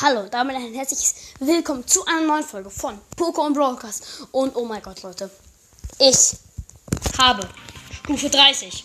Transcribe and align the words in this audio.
Hallo, 0.00 0.26
damit 0.30 0.56
ein 0.56 0.72
herzliches 0.72 1.14
Willkommen 1.38 1.86
zu 1.86 2.04
einer 2.06 2.22
neuen 2.22 2.42
Folge 2.42 2.70
von 2.70 2.98
Pokémon 3.14 3.52
Broadcast. 3.52 4.26
Und 4.32 4.56
oh 4.56 4.64
mein 4.64 4.82
Gott, 4.82 5.02
Leute, 5.02 5.30
ich 5.98 6.32
habe 7.18 7.46
Stufe 8.02 8.30
30 8.30 8.84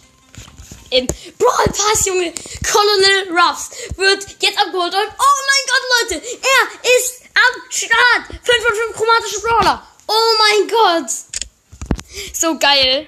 im 0.89 1.07
Brawl 1.07 1.65
Pass, 1.67 2.05
Junge. 2.05 2.33
Colonel 2.69 3.31
Ruffs 3.31 3.69
wird 3.95 4.27
jetzt 4.41 4.59
abgeholt 4.59 4.93
und 4.93 5.07
oh 5.17 5.39
mein 5.47 5.63
Gott, 5.69 5.83
Leute, 6.01 6.21
er 6.25 6.97
ist 6.99 7.21
am 7.33 7.71
Start. 7.71 8.27
5 8.27 8.43
von 8.43 8.75
5 8.75 8.95
chromatische 8.97 9.39
Brawler. 9.39 9.87
Oh 10.07 10.35
mein 10.39 10.67
Gott. 10.67 11.11
So 12.33 12.59
geil. 12.59 13.07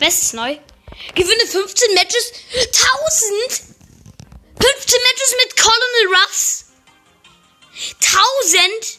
Ist 0.00 0.32
neu? 0.32 0.56
Gewinne 1.14 1.46
15 1.46 1.94
Matches. 1.94 2.32
1000. 2.54 3.75
15 4.76 5.00
Matches 5.02 5.34
mit 5.44 5.56
Colonel 5.56 6.16
Ruffs. 6.16 6.64
1000 8.02 8.98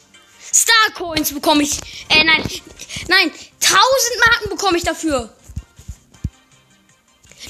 Star 0.52 0.90
Coins 0.94 1.32
bekomme 1.32 1.62
ich. 1.62 1.78
Äh, 2.08 2.24
nein. 2.24 2.42
Nein. 3.08 3.32
1000 3.60 3.80
Marken 4.26 4.50
bekomme 4.50 4.78
ich 4.78 4.84
dafür. 4.84 5.32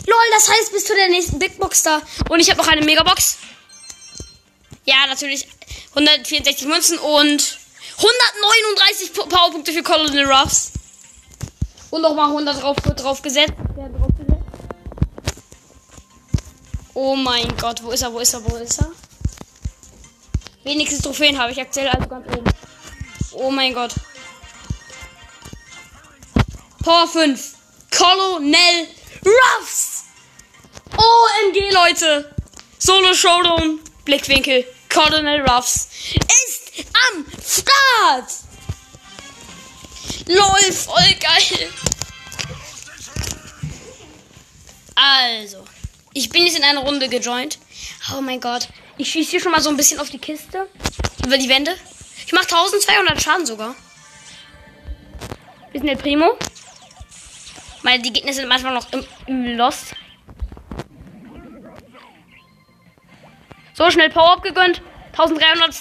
Lol, 0.07 0.31
das 0.33 0.49
heißt 0.49 0.73
bis 0.73 0.85
zu 0.85 0.95
der 0.95 1.09
nächsten 1.09 1.39
Big 1.39 1.59
Box 1.59 1.83
da. 1.83 2.03
Und 2.29 2.41
ich 2.41 2.51
habe 2.51 2.61
noch 2.61 2.69
eine 2.69 2.85
Megabox. 2.85 3.39
Ja, 4.85 5.07
natürlich 5.07 5.47
164 5.91 6.67
Münzen 6.67 6.99
und 6.99 7.59
139 7.97 9.13
Powerpunkte 9.13 9.73
für 9.73 9.83
Colonel 9.83 10.31
Ruffs. 10.31 10.73
Und 11.91 12.03
nochmal 12.03 12.27
100 12.27 12.63
drauf, 12.63 12.77
drauf 12.77 13.23
gesetzt. 13.23 13.55
Drauf 13.75 13.98
Oh 17.01 17.15
mein 17.15 17.57
Gott, 17.57 17.81
wo 17.85 17.93
ist 17.93 18.03
er, 18.03 18.13
wo 18.13 18.19
ist 18.19 18.35
er, 18.35 18.45
wo 18.45 18.57
ist 18.57 18.81
er? 18.81 18.91
Wenigstens 20.65 21.01
Trophäen 21.01 21.39
habe 21.39 21.53
ich 21.53 21.61
aktuell 21.61 21.87
also 21.91 22.09
ganz 22.09 22.27
oben. 22.27 22.53
Oh 23.35 23.53
mein 23.53 23.73
Gott. 23.73 23.95
Power 26.83 27.07
5. 27.07 27.55
Colonel 27.97 28.89
Ruffs. 29.25 30.07
OMG, 30.97 31.71
Leute. 31.73 32.35
Solo 32.81 33.15
Showdown. 33.15 33.79
Blickwinkel. 34.05 34.67
Colonel 34.93 35.49
Ruffs 35.49 35.87
ist 36.17 36.85
am 37.13 37.25
Start. 37.41 38.33
Lol, 40.27 40.73
voll 40.73 41.15
geil. 41.21 41.71
Also, 44.97 45.65
ich 46.15 46.31
bin 46.31 46.47
jetzt 46.47 46.57
in 46.57 46.65
eine 46.65 46.81
Runde 46.81 47.09
gejoint. 47.09 47.59
Oh 48.17 48.21
mein 48.21 48.41
Gott. 48.41 48.69
Ich 48.97 49.11
schieße 49.11 49.31
hier 49.31 49.41
schon 49.41 49.53
mal 49.53 49.61
so 49.61 49.71
ein 49.71 49.77
bisschen 49.77 50.01
auf 50.01 50.11
die 50.11 50.19
Kiste. 50.19 50.69
Über 51.25 51.39
die 51.39 51.49
Wände. 51.49 51.77
Ich 52.27 52.33
mache 52.33 52.45
1200 52.45 53.23
Schaden 53.23 53.47
sogar. 53.47 53.75
Wir 55.71 55.81
sind 55.81 55.89
der 55.89 55.97
Primo. 55.97 56.37
Meine, 57.83 58.03
die 58.03 58.13
Gegner 58.13 58.33
sind 58.33 58.49
manchmal 58.49 58.75
noch 58.75 58.93
im, 58.93 59.05
im 59.27 59.57
Lost. 59.57 59.95
So, 63.75 63.91
schnell 63.91 64.11
Power-Up 64.11 64.43
gegönnt. 64.43 64.83
1300 65.13 65.75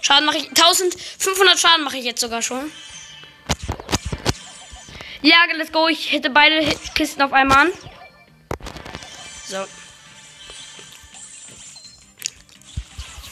Schaden 0.00 0.24
mache 0.24 0.38
ich. 0.38 0.48
1500 0.48 1.58
Schaden 1.58 1.84
mache 1.84 1.98
ich 1.98 2.04
jetzt 2.04 2.20
sogar 2.20 2.40
schon. 2.40 2.72
Ja, 5.20 5.36
let's 5.56 5.72
go. 5.72 5.88
Ich 5.88 6.12
hätte 6.12 6.30
beide 6.30 6.64
Kisten 6.94 7.22
auf 7.22 7.32
einmal 7.32 7.66
an. 7.66 7.72
So. 9.46 9.64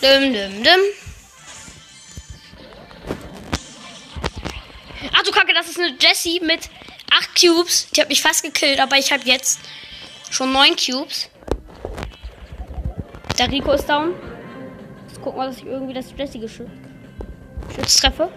Dum, 0.01 0.33
dum, 0.33 0.63
dum. 0.63 0.81
Ach 5.13 5.23
du 5.23 5.31
Kacke, 5.31 5.55
das 5.55 5.69
ist 5.69 5.79
eine 5.79 5.97
Jessie 5.99 6.41
mit 6.41 6.69
8 7.11 7.41
Cubes. 7.41 7.89
Die 7.91 8.01
hat 8.01 8.09
mich 8.09 8.21
fast 8.21 8.43
gekillt, 8.43 8.81
aber 8.81 8.99
ich 8.99 9.13
habe 9.13 9.25
jetzt 9.25 9.61
schon 10.31 10.53
9 10.53 10.77
Cubes. 10.77 11.29
Der 13.39 13.51
Rico 13.51 13.73
ist 13.73 13.87
down. 13.87 14.15
Jetzt 15.09 15.23
gucken 15.23 15.41
wir, 15.41 15.47
dass 15.47 15.57
ich 15.59 15.65
irgendwie 15.65 15.95
das 15.95 16.07
Jessie 16.17 16.41
geschützt 16.41 16.69
treffe. 17.99 18.31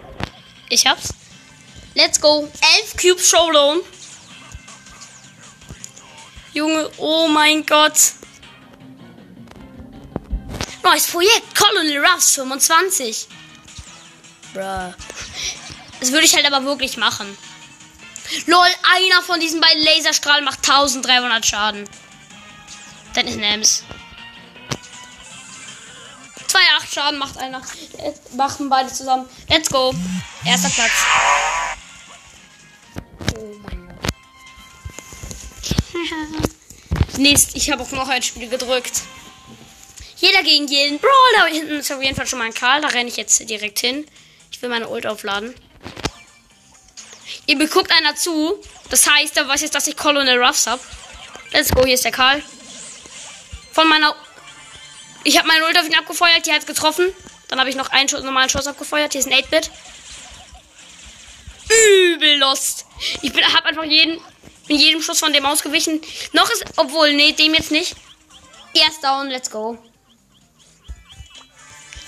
Ich 0.68 0.86
hab's. 0.86 1.14
Let's 1.94 2.20
go. 2.20 2.48
11 2.80 2.96
Cubes 2.96 3.28
Showdown. 3.28 3.80
Junge, 6.56 6.90
oh 6.96 7.28
mein 7.28 7.66
Gott. 7.66 8.12
Neues 10.82 11.06
Projekt, 11.08 11.54
Colonel 11.54 12.02
Ruffs 12.02 12.34
25. 12.36 13.28
Bruh. 14.54 14.94
Das 16.00 16.12
würde 16.12 16.24
ich 16.24 16.34
halt 16.34 16.46
aber 16.46 16.64
wirklich 16.64 16.96
machen. 16.96 17.36
Lol, 18.46 18.66
einer 18.94 19.22
von 19.22 19.38
diesen 19.38 19.60
beiden 19.60 19.84
Laserstrahlen 19.84 20.46
macht 20.46 20.60
1300 20.60 21.44
Schaden. 21.44 21.86
Dann 23.12 23.26
ist 23.26 23.38
Nams. 23.38 23.84
2,8 26.48 26.94
Schaden 26.94 27.18
macht 27.18 27.36
einer. 27.36 27.60
Machen 28.34 28.70
beide 28.70 28.90
zusammen. 28.90 29.28
Let's 29.50 29.68
go. 29.68 29.94
Erster 30.46 30.70
Platz. 30.70 30.92
Oh 33.36 33.56
mein. 33.62 33.75
Nächst, 37.18 37.56
ich 37.56 37.70
habe 37.70 37.82
auch 37.82 37.90
noch 37.92 38.08
ein 38.08 38.22
Spiel 38.22 38.48
gedrückt. 38.48 39.02
Jeder 40.16 40.42
gegen 40.42 40.66
jeden 40.66 40.98
Brawler. 40.98 41.46
Hinten 41.50 41.76
ist 41.76 41.92
auf 41.92 42.02
jeden 42.02 42.16
Fall 42.16 42.26
schon 42.26 42.38
mal 42.38 42.46
ein 42.46 42.54
Karl. 42.54 42.80
Da 42.80 42.88
renne 42.88 43.08
ich 43.08 43.16
jetzt 43.16 43.48
direkt 43.48 43.78
hin. 43.78 44.06
Ich 44.50 44.60
will 44.62 44.68
meine 44.68 44.88
Ult 44.88 45.06
aufladen. 45.06 45.54
Ihr 47.46 47.58
beguckt 47.58 47.92
einer 47.92 48.16
zu. 48.16 48.58
Das 48.90 49.08
heißt, 49.10 49.36
er 49.36 49.48
weiß 49.48 49.62
jetzt, 49.62 49.74
dass 49.74 49.86
ich 49.86 49.96
Colonel 49.96 50.42
Ruffs 50.42 50.66
habe. 50.66 50.82
Let's 51.52 51.70
go, 51.70 51.84
hier 51.84 51.94
ist 51.94 52.04
der 52.04 52.12
Karl. 52.12 52.42
Von 53.72 53.88
meiner. 53.88 54.14
Ich 55.24 55.38
habe 55.38 55.48
meine 55.48 55.66
Ult 55.66 55.78
auf 55.78 55.86
ihn 55.86 55.94
abgefeuert, 55.94 56.46
die 56.46 56.52
hat 56.52 56.66
getroffen. 56.66 57.12
Dann 57.48 57.60
habe 57.60 57.70
ich 57.70 57.76
noch 57.76 57.90
einen 57.90 58.08
Schuss, 58.08 58.22
normalen 58.22 58.48
Schuss 58.48 58.66
abgefeuert. 58.66 59.12
Hier 59.12 59.20
ist 59.20 59.26
ein 59.26 59.34
8-Bit. 59.34 59.70
Übel 61.68 62.38
lost. 62.38 62.86
Ich 63.22 63.32
bin, 63.32 63.44
hab 63.52 63.64
einfach 63.64 63.84
jeden, 63.84 64.20
in 64.68 64.76
jedem 64.76 65.02
Schuss 65.02 65.18
von 65.20 65.32
dem 65.32 65.46
ausgewichen. 65.46 66.00
Noch 66.32 66.50
ist, 66.50 66.64
obwohl, 66.76 67.12
nee, 67.14 67.32
dem 67.32 67.54
jetzt 67.54 67.70
nicht. 67.70 67.96
Erst 68.74 69.02
down, 69.02 69.28
let's 69.28 69.50
go. 69.50 69.78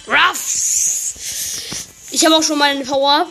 Ruffs. 0.07 1.89
Ich 2.11 2.25
habe 2.25 2.37
auch 2.37 2.43
schon 2.43 2.59
mal 2.59 2.71
eine 2.71 2.85
Power. 2.85 3.27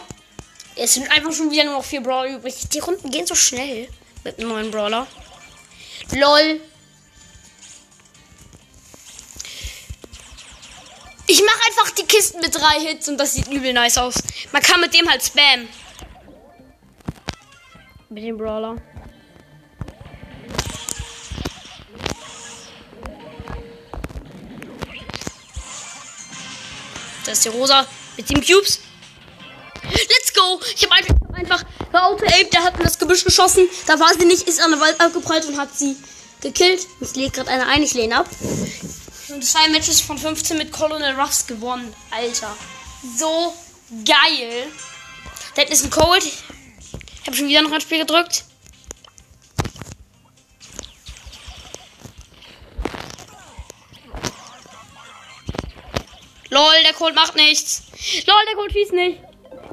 Es 0.76 0.94
sind 0.94 1.10
einfach 1.12 1.34
schon 1.34 1.50
wieder 1.52 1.64
nur 1.64 1.74
noch 1.74 1.84
vier 1.84 2.02
Brawler 2.02 2.36
übrig. 2.36 2.56
Die 2.72 2.80
Runden 2.80 3.10
gehen 3.10 3.26
so 3.26 3.36
schnell 3.36 3.90
mit 4.24 4.38
einem 4.38 4.50
neuen 4.50 4.72
Brawler. 4.72 5.08
LOL. 6.12 6.62
Ich 11.30 11.42
mache 11.42 11.60
einfach 11.68 11.92
die 11.92 12.06
Kisten 12.06 12.40
mit 12.40 12.56
drei 12.56 12.80
Hits 12.80 13.10
und 13.10 13.18
das 13.18 13.34
sieht 13.34 13.48
übel 13.48 13.74
nice 13.74 13.98
aus. 13.98 14.16
Man 14.52 14.62
kann 14.62 14.80
mit 14.80 14.94
dem 14.94 15.10
halt 15.10 15.24
spammen. 15.24 15.68
Mit 18.10 18.24
dem 18.24 18.38
Brawler. 18.38 18.78
Das 27.28 27.40
ist 27.40 27.46
die 27.46 27.50
Rosa 27.50 27.86
mit 28.16 28.30
den 28.30 28.38
Cubes. 28.42 28.80
Let's 29.84 30.34
go! 30.34 30.62
Ich 30.74 30.84
habe 30.86 30.96
einfach, 30.96 31.16
einfach 31.34 31.64
Auto 31.92 32.26
Ape, 32.26 32.50
der 32.54 32.64
hat 32.64 32.78
in 32.78 32.84
das 32.84 32.98
Gebüsch 32.98 33.26
geschossen. 33.26 33.68
Da 33.86 34.00
war 34.00 34.14
sie 34.18 34.26
nicht, 34.26 34.44
ist 34.44 34.62
an 34.62 34.72
der 34.72 34.80
Wald 34.80 35.00
abgeprallt 35.00 35.46
und 35.46 35.58
hat 35.58 35.78
sie 35.78 35.98
gekillt. 36.42 36.88
Ich 37.02 37.16
lege 37.16 37.32
gerade 37.32 37.50
eine 37.50 37.68
ein, 37.68 37.84
ich 37.84 37.94
lehne 37.94 38.18
ab. 38.18 38.30
Und 39.28 39.44
zwei 39.44 39.68
Matches 39.70 40.00
von 40.00 40.18
15 40.18 40.58
mit 40.58 40.72
Colonel 40.72 41.20
Ruffs 41.20 41.46
gewonnen. 41.46 41.94
Alter. 42.12 42.56
So 43.18 43.54
geil. 44.06 44.68
Das 45.56 45.70
ist 45.70 45.84
ein 45.84 45.90
Cold. 45.90 46.24
Ich 46.24 47.28
habe 47.28 47.36
schon 47.36 47.50
wieder 47.50 47.62
noch 47.62 47.74
ein 47.74 47.82
Spiel 47.82 48.00
gedrückt. 48.00 48.46
Lol, 56.50 56.84
der 56.84 56.94
Cold 56.94 57.16
macht 57.16 57.36
nichts. 57.36 57.84
Lol, 58.26 58.38
der 58.48 58.56
Cold 58.56 58.72
schießt 58.72 58.94
nicht. 58.94 59.20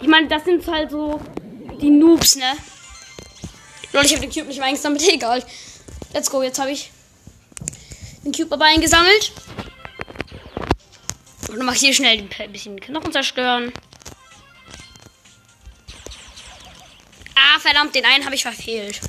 Ich 0.01 0.09
meine, 0.09 0.29
das 0.29 0.45
sind 0.45 0.67
halt 0.67 0.91
so 0.91 1.21
die 1.81 1.91
Noobs, 1.91 2.37
ne? 2.37 2.53
Lol, 3.93 4.05
ich 4.05 4.13
habe 4.13 4.23
den 4.23 4.33
Cube 4.33 4.47
nicht 4.47 4.59
mehr 4.59 4.67
eingesammelt. 4.67 5.07
Egal. 5.09 5.45
Let's 6.13 6.31
go, 6.31 6.43
jetzt 6.43 6.59
habe 6.59 6.73
ich 6.73 6.91
den 8.25 8.33
Cube 8.33 8.53
aber 8.53 8.65
eingesammelt. 8.65 9.33
Und 11.49 11.59
dann 11.59 11.67
mache 11.67 11.77
ich 11.77 11.83
hier 11.83 11.95
schnell 11.95 12.29
ein 12.39 12.53
bisschen 12.53 12.81
Knochen 12.81 13.13
zerstören. 13.13 13.73
Ah, 17.37 17.61
verdammt, 17.61 17.95
den 17.95 18.05
einen 18.05 18.25
habe 18.25 18.35
ich 18.35 18.43
verfehlt. 18.43 19.01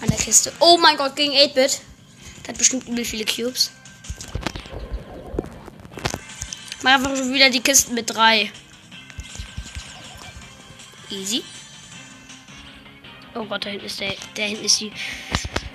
An 0.00 0.08
der 0.08 0.16
Kiste. 0.16 0.52
Oh 0.60 0.78
mein 0.78 0.96
Gott, 0.96 1.14
gegen 1.16 1.32
8-Bit. 1.32 1.80
Der 2.42 2.48
hat 2.48 2.58
bestimmt 2.58 2.88
übel 2.88 3.04
viele 3.04 3.26
Cubes. 3.26 3.70
Mach 6.82 6.94
einfach 6.94 7.16
schon 7.16 7.32
wieder 7.32 7.48
die 7.50 7.60
Kisten 7.60 7.94
mit 7.94 8.12
drei. 8.12 8.50
Easy. 11.10 11.44
Oh 13.34 13.44
Gott, 13.44 13.64
da 13.64 13.70
hinten 13.70 13.86
ist 13.86 14.00
der. 14.00 14.14
Da 14.34 14.42
hinten 14.42 14.64
ist 14.64 14.80
die. 14.80 14.92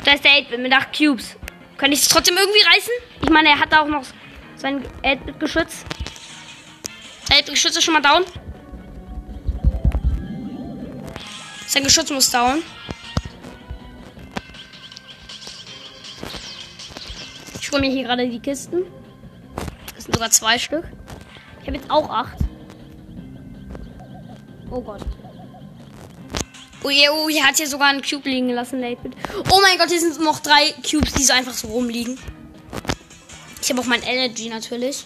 Da 0.04 0.14
ist 0.14 0.24
der 0.24 0.32
8 0.32 0.58
mit 0.58 0.74
8 0.74 0.96
Cubes. 0.96 1.36
Kann 1.78 1.92
ich 1.92 2.02
es 2.02 2.08
trotzdem 2.10 2.38
irgendwie 2.38 2.62
reißen? 2.62 2.94
Ich 3.24 3.30
meine, 3.30 3.50
er 3.50 3.60
hat 3.60 3.72
da 3.72 3.82
auch 3.82 3.88
noch 3.88 4.06
sein 4.56 4.86
8-Geschütz. 5.04 5.86
8-Geschütz 7.30 7.78
ist 7.78 7.84
schon 7.84 7.94
mal 7.94 8.02
down. 8.02 8.26
Sein 11.68 11.84
Geschütz 11.84 12.10
muss 12.10 12.32
down. 12.32 12.64
Ich 17.62 17.72
hole 17.72 17.82
mir 17.82 17.92
hier 17.92 18.04
gerade 18.04 18.28
die 18.28 18.40
Kisten. 18.40 18.84
Sogar 20.12 20.32
zwei 20.32 20.58
Stück. 20.58 20.86
Ich 21.62 21.68
habe 21.68 21.78
jetzt 21.78 21.92
auch 21.92 22.10
acht. 22.10 22.38
Oh 24.70 24.82
Gott. 24.82 25.02
Oh, 26.84 26.90
je, 26.90 27.10
oh, 27.10 27.28
hier 27.30 27.44
hat 27.44 27.58
hier 27.58 27.68
sogar 27.68 27.90
einen 27.90 28.02
Cube 28.02 28.30
liegen 28.30 28.48
gelassen, 28.48 28.82
David. 28.82 29.16
Oh 29.52 29.60
mein 29.62 29.78
Gott, 29.78 29.90
hier 29.90 30.00
sind 30.00 30.20
noch 30.24 30.40
drei 30.40 30.74
Cubes, 30.90 31.14
die 31.14 31.24
so 31.24 31.34
einfach 31.34 31.54
so 31.54 31.68
rumliegen. 31.68 32.18
Ich 33.62 33.70
habe 33.70 33.82
auch 33.82 33.86
mein 33.86 34.04
Energy 34.04 34.48
natürlich. 34.48 35.04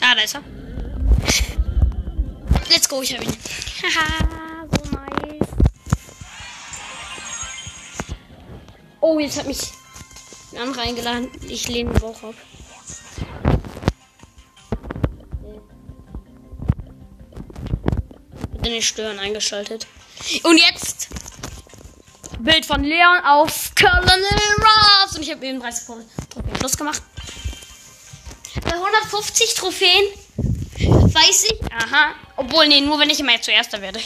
Ah, 0.00 0.14
da 0.16 0.22
ist 0.22 0.34
er. 0.34 0.59
Go, 2.90 3.02
ich 3.02 3.14
habe 3.14 3.22
ihn. 3.22 3.36
Haha, 3.82 4.66
so 4.68 4.90
nice. 4.90 5.48
Oh, 9.00 9.20
jetzt 9.20 9.38
hat 9.38 9.46
mich 9.46 9.60
ein 10.50 10.58
anderer 10.58 10.82
eingeladen. 10.82 11.30
Ich 11.48 11.68
lehne 11.68 11.92
den 11.92 12.00
Bauch 12.00 12.20
ab. 12.24 12.34
Bitte 18.54 18.70
nicht 18.70 18.88
stören 18.88 19.20
eingeschaltet. 19.20 19.86
Und 20.42 20.58
jetzt 20.58 21.10
Bild 22.40 22.66
von 22.66 22.82
Leon 22.82 23.24
auf 23.24 23.72
Colonel 23.76 24.24
Ross. 24.58 25.14
Und 25.14 25.22
ich 25.22 25.30
habe 25.30 25.46
eben 25.46 25.60
30 25.60 25.86
Trophäen 25.86 26.52
plus 26.58 26.76
gemacht. 26.76 27.02
Bei 28.64 28.72
150 28.72 29.54
Trophäen 29.54 30.06
weiß 30.76 31.44
ich. 31.44 31.72
Aha. 31.72 32.16
Obwohl, 32.40 32.66
nee, 32.68 32.80
nur 32.80 32.98
wenn 32.98 33.10
ich 33.10 33.20
immer 33.20 33.38
zuerster 33.42 33.82
werde. 33.82 33.98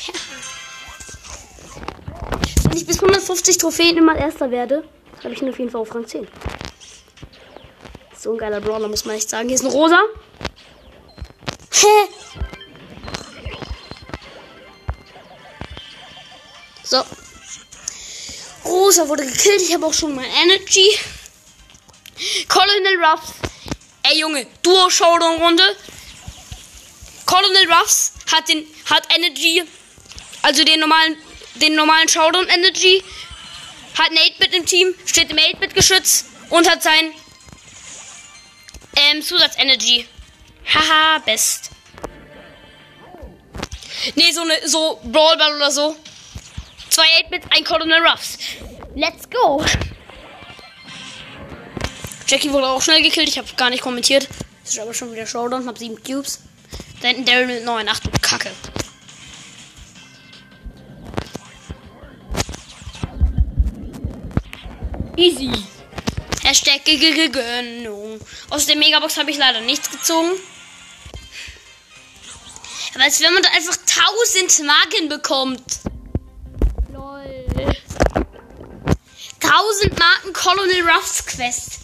wenn 2.64 2.76
ich 2.76 2.84
bis 2.84 3.00
150 3.00 3.58
Trophäen 3.58 3.96
immer 3.96 4.16
erster 4.16 4.50
werde, 4.50 4.82
habe 5.22 5.34
ich 5.34 5.40
ihn 5.40 5.50
auf 5.50 5.58
jeden 5.60 5.70
Fall 5.70 5.82
auf 5.82 5.94
Rang 5.94 6.04
10. 6.04 6.26
So 8.18 8.32
ein 8.32 8.38
geiler 8.38 8.60
Brawler, 8.60 8.88
muss 8.88 9.04
man 9.04 9.14
echt 9.14 9.30
sagen. 9.30 9.46
Hier 9.46 9.54
ist 9.54 9.64
ein 9.64 9.70
rosa. 9.70 10.00
Hä? 11.70 11.86
So. 16.86 17.02
Rosa 18.64 19.08
wurde 19.08 19.24
gekillt. 19.24 19.62
Ich 19.62 19.72
habe 19.72 19.86
auch 19.86 19.94
schon 19.94 20.14
mein 20.14 20.28
Energy. 20.42 20.98
Colonel 22.46 23.02
Ruffs. 23.02 23.32
Ey 24.02 24.20
Junge, 24.20 24.46
Duo 24.62 24.90
Showdown 24.90 25.40
Runde. 25.40 25.64
Colonel 27.34 27.68
Ruffs 27.68 28.12
hat 28.32 28.48
den 28.48 28.64
hat 28.88 29.08
Energy, 29.12 29.64
also 30.42 30.62
den 30.62 30.78
normalen 30.78 31.16
den 31.56 31.74
normalen 31.74 32.08
Showdown 32.08 32.46
Energy. 32.48 33.02
Hat 33.98 34.10
ein 34.10 34.18
8-Bit 34.18 34.54
im 34.54 34.66
Team, 34.66 34.94
steht 35.04 35.30
im 35.30 35.36
8-Bit-Geschütz 35.36 36.26
und 36.50 36.68
hat 36.68 36.82
sein 36.82 37.12
ähm, 38.96 39.22
Zusatz-Energy. 39.22 40.06
Haha, 40.72 41.18
best. 41.20 41.70
Nee, 44.14 44.32
so 44.32 44.42
eine, 44.42 44.68
so 44.68 45.00
Brawlball 45.04 45.56
oder 45.56 45.70
so. 45.70 45.96
Zwei 46.90 47.06
8-Bit, 47.26 47.42
ein 47.50 47.64
Colonel 47.64 48.00
Ruffs. 48.06 48.38
Let's 48.94 49.28
go. 49.30 49.64
Jackie 52.28 52.52
wurde 52.52 52.68
auch 52.68 52.82
schnell 52.82 53.02
gekillt. 53.02 53.28
Ich 53.28 53.38
habe 53.38 53.48
gar 53.56 53.70
nicht 53.70 53.82
kommentiert. 53.82 54.28
Das 54.62 54.74
ist 54.74 54.78
aber 54.78 54.94
schon 54.94 55.12
wieder 55.12 55.26
Showdown. 55.26 55.66
Hab 55.66 55.78
sieben 55.78 56.00
Cubes. 56.02 56.40
Da 57.04 57.08
hinten 57.08 57.26
Daryl 57.26 57.46
mit 57.46 57.64
9. 57.66 57.86
Ach 57.86 58.00
du 58.00 58.08
Kacke. 58.22 58.50
Easy. 65.14 65.52
Hashtag 66.42 66.82
Gönnung. 67.30 68.18
Aus 68.48 68.64
der 68.64 68.76
Megabox 68.76 69.18
habe 69.18 69.30
ich 69.30 69.36
leider 69.36 69.60
nichts 69.60 69.90
gezogen. 69.90 70.30
Aber 72.94 73.04
als 73.04 73.20
wenn 73.20 73.34
man 73.34 73.42
da 73.42 73.50
einfach 73.50 73.76
1000 73.76 74.66
Marken 74.66 75.08
bekommt. 75.10 75.80
Lol. 76.90 77.44
1000 79.42 79.98
Marken 79.98 80.32
Colonel 80.32 80.88
Ruffs 80.88 81.26
Quest. 81.26 81.83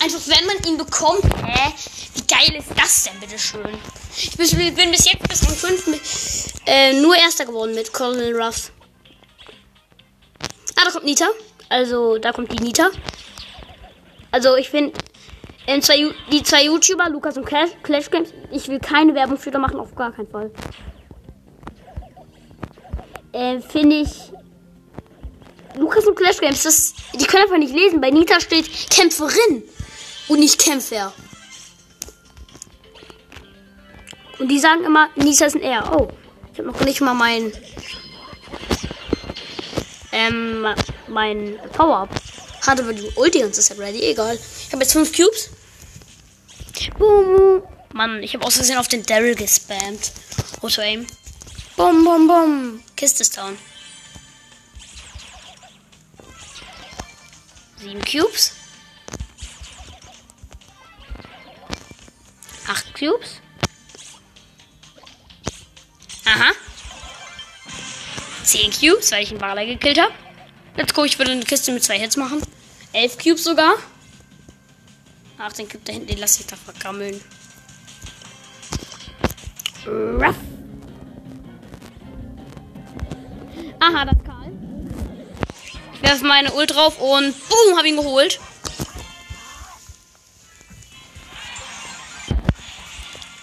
Einfach 0.00 0.20
wenn 0.26 0.46
man 0.46 0.56
ihn 0.64 0.78
bekommt. 0.78 1.24
Hä? 1.44 1.72
Wie 2.14 2.26
geil 2.26 2.56
ist 2.56 2.68
das 2.76 3.04
denn, 3.04 3.18
bitteschön? 3.20 3.78
Ich 4.16 4.36
bin, 4.36 4.90
bis 4.90 5.10
jetzt 5.10 5.28
bis 5.28 5.40
zum 5.40 5.54
5. 5.54 6.54
Äh, 6.66 7.00
nur 7.00 7.16
Erster 7.16 7.46
geworden 7.46 7.74
mit 7.74 7.92
Colonel 7.92 8.40
Ruffs. 8.40 8.70
Ah, 10.76 10.84
da 10.84 10.90
kommt 10.90 11.04
Nita. 11.04 11.26
Also, 11.68 12.18
da 12.18 12.32
kommt 12.32 12.52
die 12.52 12.62
Nita. 12.62 12.90
Also, 14.30 14.56
ich 14.56 14.70
finde, 14.70 14.92
zwei, 15.80 16.14
die 16.30 16.42
zwei 16.42 16.64
YouTuber, 16.64 17.08
Lukas 17.10 17.36
und 17.36 17.44
Clash, 17.44 17.70
Clash 17.82 18.10
Games, 18.10 18.32
ich 18.52 18.68
will 18.68 18.78
keine 18.78 19.14
Werbung 19.14 19.38
für 19.38 19.50
da 19.50 19.58
machen, 19.58 19.80
auf 19.80 19.94
gar 19.94 20.12
keinen 20.12 20.28
Fall. 20.28 20.50
Äh, 23.32 23.60
finde 23.60 23.96
ich. 23.96 24.10
Lukas 25.76 26.06
und 26.06 26.16
Clash 26.16 26.38
Games, 26.38 26.62
das, 26.62 26.94
die 27.14 27.24
können 27.24 27.44
einfach 27.44 27.58
nicht 27.58 27.74
lesen. 27.74 28.00
Bei 28.00 28.10
Nita 28.10 28.40
steht 28.40 28.68
Kämpferin 28.90 29.64
und 30.28 30.40
nicht 30.40 30.58
Kämpfer. 30.58 31.12
Und 34.38 34.48
die 34.48 34.60
sagen 34.60 34.84
immer, 34.84 35.08
Nita 35.16 35.46
ist 35.46 35.56
ein 35.56 35.62
R. 35.62 35.92
Oh, 35.92 36.08
ich 36.52 36.58
habe 36.58 36.68
noch 36.68 36.80
nicht 36.80 37.00
mal 37.00 37.14
mein 37.14 37.52
ähm, 40.12 40.66
mein 41.08 41.58
Power-Up. 41.72 42.10
Hatte 42.66 42.82
aber 42.82 42.92
die 42.92 43.10
Ulti 43.16 43.44
und 43.44 43.56
ist 43.56 43.68
ja 43.68 43.76
ready. 43.76 44.02
Egal. 44.02 44.38
Ich 44.66 44.72
habe 44.72 44.82
jetzt 44.82 44.92
fünf 44.92 45.12
Cubes. 45.16 45.50
Boom. 46.98 47.62
Mann, 47.92 48.22
ich 48.22 48.34
habe 48.34 48.44
aus 48.44 48.56
Versehen 48.56 48.78
auf 48.78 48.88
den 48.88 49.04
Daryl 49.04 49.34
gespammt. 49.34 50.12
Auto 50.60 50.80
Aim. 50.80 51.06
Bum, 51.76 52.04
bum, 52.04 52.26
bum. 52.26 52.82
Kiste 52.96 53.22
ist 53.22 53.36
down. 53.36 53.56
Sieben 57.80 58.04
Cubes. 58.04 58.52
Acht 62.68 62.94
Cubes. 62.94 63.40
Aha. 66.26 66.52
10 68.44 68.70
Cubes, 68.70 69.10
weil 69.10 69.22
ich 69.22 69.30
einen 69.30 69.38
Barley 69.38 69.66
gekillt 69.66 69.98
habe. 69.98 70.12
Let's 70.76 70.92
go, 70.92 71.04
ich 71.04 71.18
würde 71.18 71.32
eine 71.32 71.44
Kiste 71.44 71.72
mit 71.72 71.82
zwei 71.82 71.98
Hits 71.98 72.16
machen. 72.16 72.42
11 72.92 73.18
Cubes 73.18 73.44
sogar. 73.44 73.74
Ach, 75.38 75.52
den 75.52 75.66
Cube 75.66 75.82
da 75.84 75.92
hinten, 75.92 76.08
den 76.08 76.18
lasse 76.18 76.40
ich 76.40 76.46
da 76.46 76.56
vergammeln. 76.56 77.20
Ruff. 79.86 80.36
Aha, 83.80 84.04
das 84.04 84.16
ist 84.16 84.24
Karl. 84.26 84.52
Ich 85.94 86.02
werfe 86.02 86.24
meine 86.26 86.52
Ult 86.52 86.74
drauf 86.74 86.98
und 86.98 87.34
boom, 87.48 87.78
habe 87.78 87.88
ihn 87.88 87.96
geholt. 87.96 88.38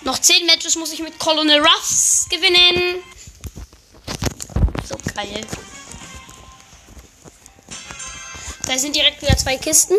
Noch 0.05 0.19
10 0.19 0.45
Matches 0.45 0.75
muss 0.75 0.93
ich 0.93 0.99
mit 0.99 1.17
Colonel 1.17 1.59
Ruffs 1.59 2.27
gewinnen. 2.29 3.03
So 4.87 4.95
geil. 5.15 5.41
Da 8.67 8.77
sind 8.77 8.95
direkt 8.95 9.19
wieder 9.23 9.35
zwei 9.35 9.57
Kisten. 9.57 9.95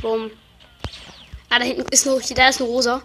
Boom. 0.00 0.30
Ah, 1.50 1.58
da 1.58 1.64
hinten 1.66 1.86
ist 1.90 2.06
nur, 2.06 2.20
da 2.20 2.48
ist 2.48 2.60
eine 2.60 2.70
rosa. 2.70 3.02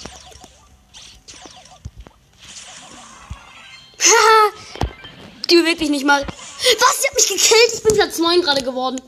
Haha. 3.99 4.53
Die 5.49 5.55
bewegt 5.57 5.81
mich 5.81 5.89
nicht 5.89 6.05
mal. 6.05 6.25
Was? 6.25 7.01
Sie 7.01 7.07
hat 7.07 7.15
mich 7.15 7.27
gekillt. 7.27 7.73
Ich 7.73 7.83
bin 7.83 7.95
Platz 7.95 8.17
9 8.17 8.41
gerade 8.41 8.63
geworden. 8.63 9.01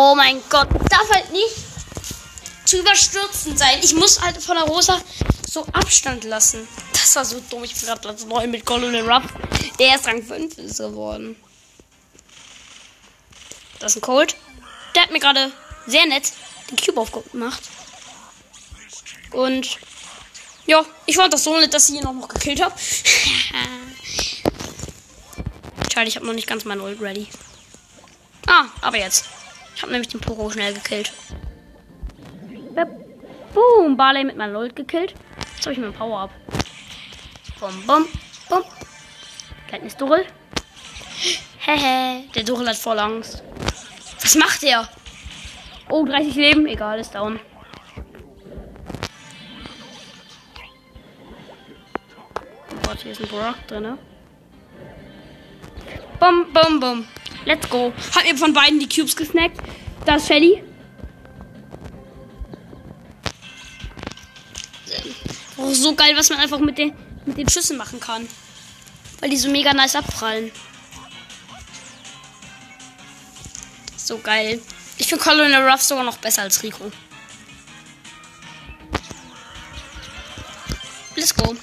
Oh 0.00 0.14
mein 0.14 0.40
Gott. 0.48 0.68
Darf 0.90 1.10
halt 1.12 1.32
nicht. 1.32 1.56
zu 2.64 2.78
überstürzend 2.78 3.58
sein. 3.58 3.80
Ich 3.82 3.94
muss 3.94 4.20
halt 4.20 4.40
von 4.40 4.54
der 4.56 4.66
Rosa 4.66 5.00
so 5.50 5.66
Abstand 5.72 6.22
lassen. 6.22 6.68
Das 6.92 7.16
war 7.16 7.24
so 7.24 7.40
dumm. 7.50 7.64
Ich 7.64 7.74
bin 7.74 7.82
gerade 7.82 8.00
Platz 8.00 8.24
9 8.24 8.48
mit 8.48 8.64
Colonel 8.64 9.10
Ruff. 9.10 9.24
Der 9.80 9.96
ist 9.96 10.06
Rang 10.06 10.22
5 10.22 10.56
ist 10.58 10.78
geworden. 10.78 11.34
Das 13.80 13.90
ist 13.90 13.98
ein 13.98 14.02
Cold. 14.02 14.36
Der 14.94 15.02
hat 15.02 15.10
mir 15.10 15.18
gerade 15.18 15.50
sehr 15.88 16.06
nett 16.06 16.32
den 16.70 16.76
Cube 16.76 17.00
aufgemacht. 17.00 17.62
Und 19.32 19.78
ja, 20.66 20.86
ich 21.06 21.16
fand 21.16 21.34
das 21.34 21.42
so 21.42 21.58
nett, 21.58 21.74
dass 21.74 21.88
ich 21.88 21.96
ihn 21.96 22.06
auch 22.06 22.12
noch 22.12 22.28
gekillt 22.28 22.62
habe. 22.62 22.74
Schade, 25.92 26.06
ich 26.06 26.14
habe 26.14 26.26
noch 26.26 26.34
nicht 26.34 26.46
ganz 26.46 26.64
mein 26.64 26.80
Ult 26.80 27.00
ready. 27.00 27.26
Ah, 28.46 28.66
aber 28.80 28.98
jetzt. 28.98 29.24
Ich 29.78 29.82
habe 29.82 29.92
nämlich 29.92 30.08
den 30.08 30.20
Poro 30.20 30.50
schnell 30.50 30.74
gekillt. 30.74 31.12
Boom, 33.54 33.96
Barley 33.96 34.24
mit 34.24 34.36
meinem 34.36 34.56
Ult 34.56 34.74
gekillt. 34.74 35.14
Jetzt 35.54 35.66
habe 35.66 35.72
ich 35.72 35.78
mein 35.78 35.92
Power-Up. 35.92 36.32
Bum, 37.60 37.86
bum, 37.86 38.08
bum. 38.48 38.64
Kenntnis 39.68 39.96
Durrell. 39.96 40.26
Hehe, 41.58 42.24
der 42.34 42.42
Durrell 42.42 42.66
hat 42.66 42.74
voll 42.74 42.98
Angst. 42.98 43.44
Was 44.20 44.34
macht 44.34 44.64
er? 44.64 44.88
Oh, 45.88 46.04
30 46.04 46.34
Leben. 46.34 46.66
Egal, 46.66 46.98
ist 46.98 47.14
down. 47.14 47.38
Oh 52.72 52.80
Gott, 52.84 52.98
hier 53.00 53.12
ist 53.12 53.20
ein 53.20 53.28
Brock 53.28 53.64
drin. 53.68 53.96
Bum, 56.18 56.52
bum, 56.52 56.80
bum. 56.80 57.06
Let's 57.44 57.68
go. 57.68 57.92
Hab 58.14 58.24
mir 58.24 58.36
von 58.36 58.52
beiden 58.52 58.78
die 58.78 58.88
Cubes 58.88 59.16
gesnackt. 59.16 59.58
Das 60.04 60.22
ist 60.22 60.28
Shelly. 60.28 60.62
Oh, 65.56 65.72
so 65.72 65.94
geil, 65.94 66.14
was 66.16 66.30
man 66.30 66.38
einfach 66.38 66.60
mit 66.60 66.78
den, 66.78 66.94
mit 67.26 67.36
den 67.36 67.48
Schüssen 67.48 67.76
machen 67.76 68.00
kann. 68.00 68.28
Weil 69.20 69.30
die 69.30 69.36
so 69.36 69.50
mega 69.50 69.72
nice 69.74 69.96
abprallen. 69.96 70.50
So 73.96 74.18
geil. 74.18 74.60
Ich 74.96 75.06
finde 75.06 75.24
Colonel 75.24 75.68
Ruff 75.68 75.82
sogar 75.82 76.04
noch 76.04 76.18
besser 76.18 76.42
als 76.42 76.62
Rico. 76.62 76.90
Let's 81.16 81.34
go. 81.34 81.56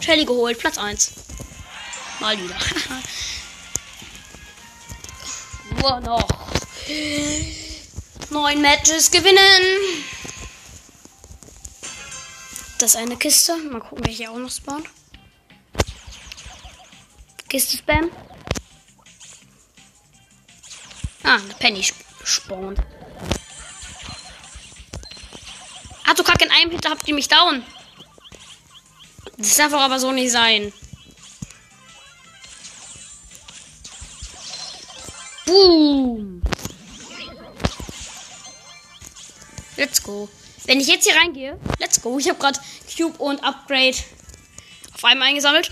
Shelly 0.00 0.24
geholt, 0.24 0.58
Platz 0.58 0.78
1. 0.78 1.12
Mal 2.20 2.38
wieder. 2.38 2.54
Nur 5.84 6.00
noch. 6.00 6.26
Neun 8.30 8.62
Matches 8.62 9.10
gewinnen. 9.10 10.02
Das 12.78 12.96
eine 12.96 13.18
Kiste. 13.18 13.54
Mal 13.58 13.80
gucken, 13.80 14.06
hier 14.06 14.30
auch 14.30 14.38
noch 14.38 14.50
spawnt. 14.50 14.86
Kiste 17.50 17.76
Spam. 17.76 18.10
Ah, 21.22 21.34
eine 21.34 21.54
Penny 21.58 21.84
spawnt. 22.24 22.80
Ach 26.06 26.14
du 26.14 26.24
Kacke, 26.24 26.46
in 26.46 26.50
einem 26.50 26.70
Hit 26.70 26.88
habt 26.88 27.06
ihr 27.06 27.14
mich 27.14 27.28
down. 27.28 27.62
Das 29.36 29.56
darf 29.56 29.70
doch 29.70 29.80
aber 29.80 29.98
so 30.00 30.12
nicht 30.12 30.32
sein. 30.32 30.72
Go. 40.14 40.28
Wenn 40.66 40.80
ich 40.80 40.86
jetzt 40.86 41.04
hier 41.04 41.16
reingehe, 41.16 41.58
let's 41.78 42.00
go. 42.00 42.18
Ich 42.18 42.28
habe 42.28 42.38
gerade 42.38 42.58
Cube 42.96 43.18
und 43.18 43.42
Upgrade 43.42 43.96
auf 44.94 45.04
einmal 45.04 45.28
eingesammelt. 45.28 45.70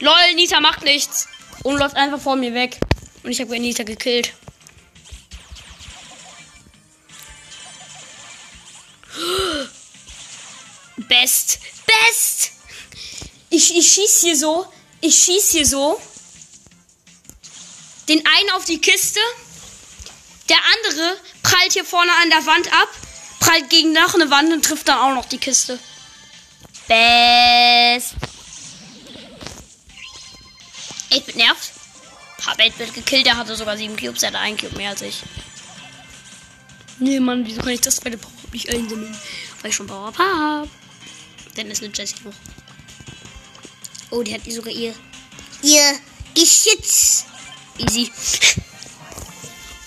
Lol, 0.00 0.34
Nita 0.34 0.60
macht 0.60 0.82
nichts. 0.82 1.28
Und 1.62 1.78
läuft 1.78 1.96
einfach 1.96 2.20
vor 2.20 2.36
mir 2.36 2.54
weg. 2.54 2.78
Und 3.22 3.30
ich 3.30 3.40
habe 3.40 3.58
Nita 3.58 3.82
gekillt. 3.82 4.32
Best. 10.96 11.58
Best. 11.86 12.52
Ich, 13.50 13.76
ich 13.76 13.92
schieß 13.92 14.20
hier 14.22 14.36
so. 14.36 14.66
Ich 15.00 15.16
schieß 15.16 15.50
hier 15.52 15.66
so. 15.66 16.00
Den 18.08 18.18
einen 18.18 18.50
auf 18.54 18.64
die 18.64 18.80
Kiste. 18.80 19.20
Der 20.48 20.58
andere 20.58 21.16
prallt 21.42 21.72
hier 21.72 21.84
vorne 21.84 22.12
an 22.22 22.30
der 22.30 22.46
Wand 22.46 22.72
ab. 22.72 22.88
Prallt 23.40 23.70
gegen 23.70 23.92
nach 23.92 24.14
eine 24.14 24.30
Wand 24.30 24.52
und 24.52 24.64
trifft 24.64 24.88
dann 24.88 24.98
auch 24.98 25.14
noch 25.14 25.26
die 25.26 25.38
Kiste. 25.38 25.78
Best. 26.88 28.14
8-Bit 31.10 31.36
nervt. 31.36 31.72
Hab 32.46 32.58
8-Bit 32.58 32.94
gekillt, 32.94 33.26
der 33.26 33.36
hatte 33.36 33.56
sogar 33.56 33.76
7 33.76 33.96
Cubes, 33.96 34.22
er 34.22 34.28
hatte 34.28 34.38
einen 34.38 34.56
Cube 34.56 34.76
mehr 34.76 34.90
als 34.90 35.02
ich. 35.02 35.22
Nee, 36.98 37.20
Mann, 37.20 37.44
wieso 37.46 37.60
kann 37.60 37.70
ich 37.70 37.80
das 37.80 37.96
zweite 37.96 38.16
Power 38.16 38.32
nicht 38.52 38.70
einsammeln? 38.70 39.16
Weil 39.60 39.70
ich 39.70 39.76
schon 39.76 39.86
Power 39.86 40.08
Up 40.08 40.18
habe. 40.18 40.68
Dann 41.54 41.70
ist 41.70 41.82
eine 41.82 41.92
Jessie 41.92 42.16
noch. 42.24 42.34
Oh, 44.10 44.22
die 44.22 44.32
hat 44.32 44.40
sogar 44.50 44.72
ihr. 44.72 44.94
Ihr 45.62 45.98
Geschütz. 46.34 47.24
Easy. 47.78 48.10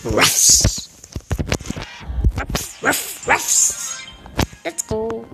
Ruffs. 0.05 0.89
Ruff, 2.37 2.83
ruff, 2.83 3.18
ruffs. 3.29 3.99
Let's 4.63 4.85
go. 4.87 5.25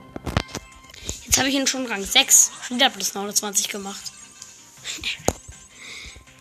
Jetzt 1.25 1.37
habe 1.37 1.49
ich 1.49 1.55
ihn 1.55 1.67
schon 1.67 1.85
Rang 1.85 2.03
6. 2.03 2.51
Schon 2.67 2.77
wieder 2.77 2.89
plus 2.89 3.13
29 3.13 3.69
gemacht. 3.69 4.11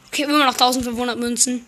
okay, 0.09 0.25
immer 0.25 0.45
noch 0.45 0.53
1500 0.53 1.19
Münzen. 1.19 1.67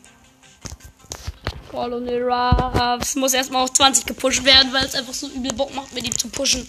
Colonel 1.70 2.22
Ruffs 2.22 3.16
muss 3.16 3.34
erstmal 3.34 3.64
auf 3.64 3.72
20 3.72 4.06
gepusht 4.06 4.44
werden, 4.44 4.72
weil 4.72 4.84
es 4.84 4.94
einfach 4.94 5.12
so 5.12 5.28
übel 5.28 5.52
Bock 5.52 5.74
macht, 5.74 5.92
mir 5.92 6.02
die 6.02 6.10
zu 6.10 6.28
pushen. 6.28 6.66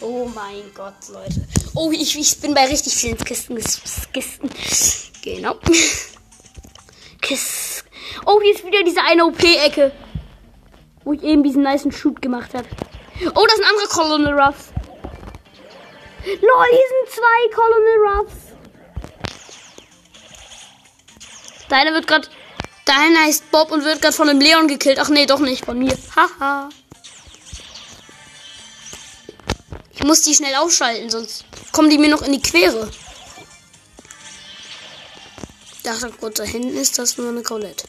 Oh 0.00 0.30
mein 0.34 0.72
Gott, 0.74 0.94
Leute. 1.12 1.46
Oh, 1.74 1.92
ich, 1.92 2.18
ich 2.18 2.38
bin 2.38 2.54
bei 2.54 2.66
richtig 2.66 2.94
vielen 2.94 3.18
Kisten. 3.18 3.56
Kisten. 4.12 4.50
Genau. 5.22 5.58
Kiss. 7.20 7.59
Oh, 8.32 8.40
hier 8.40 8.54
ist 8.54 8.64
wieder 8.64 8.84
diese 8.84 9.02
eine 9.02 9.26
OP-Ecke. 9.26 9.90
Wo 11.02 11.14
ich 11.14 11.22
eben 11.24 11.42
diesen 11.42 11.62
nice 11.64 11.88
Shoot 11.90 12.22
gemacht 12.22 12.54
habe. 12.54 12.66
Oh, 13.34 13.44
das 13.44 13.58
ist 13.58 13.64
ein 13.64 13.70
anderer 13.70 13.88
Colonel 13.88 14.40
Ruffs. 14.40 14.66
Lol, 16.24 16.66
hier 16.70 16.88
sind 16.90 17.16
zwei 17.16 17.54
Colonel 17.54 17.98
Ruffs. 18.06 18.36
Deine 21.68 21.92
wird 21.92 22.06
gerade. 22.06 22.28
Deiner 22.84 23.20
heißt 23.24 23.50
Bob 23.50 23.72
und 23.72 23.84
wird 23.84 24.00
gerade 24.00 24.14
von 24.14 24.28
einem 24.28 24.40
Leon 24.40 24.68
gekillt. 24.68 25.00
Ach 25.00 25.08
nee, 25.08 25.26
doch 25.26 25.40
nicht 25.40 25.64
von 25.64 25.78
mir. 25.78 25.98
Haha. 26.14 26.68
ich 29.92 30.04
muss 30.04 30.22
die 30.22 30.34
schnell 30.34 30.54
ausschalten, 30.54 31.10
sonst 31.10 31.44
kommen 31.72 31.90
die 31.90 31.98
mir 31.98 32.08
noch 32.08 32.22
in 32.22 32.32
die 32.32 32.40
Quere. 32.40 32.90
Ich 35.74 35.82
dachte 35.82 36.12
kurz, 36.18 36.38
da 36.38 36.44
hinten 36.44 36.76
ist 36.76 36.98
das 36.98 37.18
nur 37.18 37.28
eine 37.28 37.42
Colette. 37.42 37.86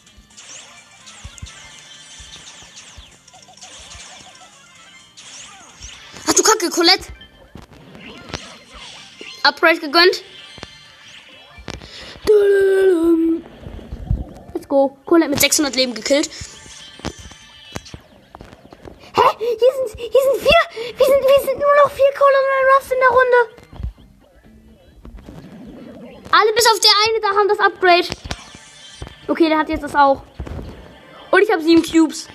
Upgrade 9.44 9.80
gegönnt. 9.80 10.24
Let's 14.54 14.68
go. 14.68 14.98
Colette 15.06 15.30
mit 15.30 15.40
600 15.40 15.76
Leben 15.76 15.94
gekillt. 15.94 16.30
Hä? 19.14 19.22
Hier 19.40 19.58
sind, 19.58 20.00
hier 20.00 20.22
sind 20.22 20.42
vier. 20.42 20.62
Wir 20.98 21.06
sind, 21.06 21.22
wir 21.22 21.46
sind 21.46 21.60
nur 21.60 21.76
noch 21.84 21.92
vier 21.92 22.12
Colonel 22.18 22.66
Ruffs 22.76 22.92
in 22.92 23.00
der 23.00 23.10
Runde. 23.10 23.40
Alle 26.32 26.54
bis 26.54 26.66
auf 26.68 26.80
der 26.80 26.92
eine 27.08 27.20
da 27.22 27.28
haben 27.30 27.48
das 27.50 27.60
Upgrade. 27.60 28.08
Okay, 29.28 29.50
der 29.50 29.58
hat 29.58 29.70
jetzt 29.70 29.84
das 29.84 29.96
auch. 29.96 30.24
Und 31.32 31.42
ich 31.42 31.52
habe 31.52 31.62
sieben 31.62 31.84
Cubes. 31.84 32.28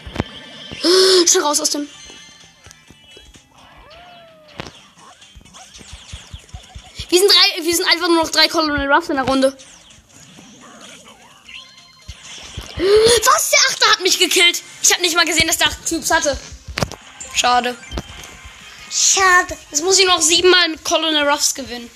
Schnell 1.27 1.43
raus 1.43 1.61
aus 1.61 1.71
dem. 1.71 1.89
Wir 7.67 7.75
sind, 7.75 7.87
einfach 7.87 8.07
nur 8.07 8.23
noch 8.23 8.31
drei 8.31 8.47
Colonel 8.47 8.91
Ruffs 8.91 9.09
in 9.09 9.17
der 9.17 9.25
Runde. 9.25 9.57
Was? 12.77 13.51
Der 13.51 13.59
Achter 13.69 13.91
hat 13.91 14.01
mich 14.03 14.21
gekillt. 14.21 14.63
Ich 14.83 14.93
habe 14.93 15.03
nicht 15.03 15.17
mal 15.17 15.25
gesehen, 15.25 15.49
dass 15.49 15.59
der 15.59 15.67
acht 15.67 15.89
Cubes 15.89 16.11
hatte. 16.13 16.39
Schade. 17.35 17.77
Schade. 18.89 19.59
Jetzt 19.73 19.83
muss 19.83 19.99
ich 19.99 20.07
noch 20.07 20.23
siebenmal 20.23 20.69
mit 20.69 20.85
Colonel 20.85 21.29
Ruffs 21.29 21.57
gewinnen. 21.57 21.91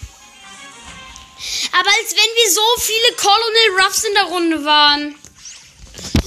Aber 1.73 1.89
als 1.89 2.11
wenn 2.11 2.19
wir 2.19 2.51
so 2.51 2.61
viele 2.79 3.13
Colonel 3.17 3.81
Ruffs 3.81 4.03
in 4.03 4.15
der 4.15 4.25
Runde 4.25 4.65
waren. 4.65 5.15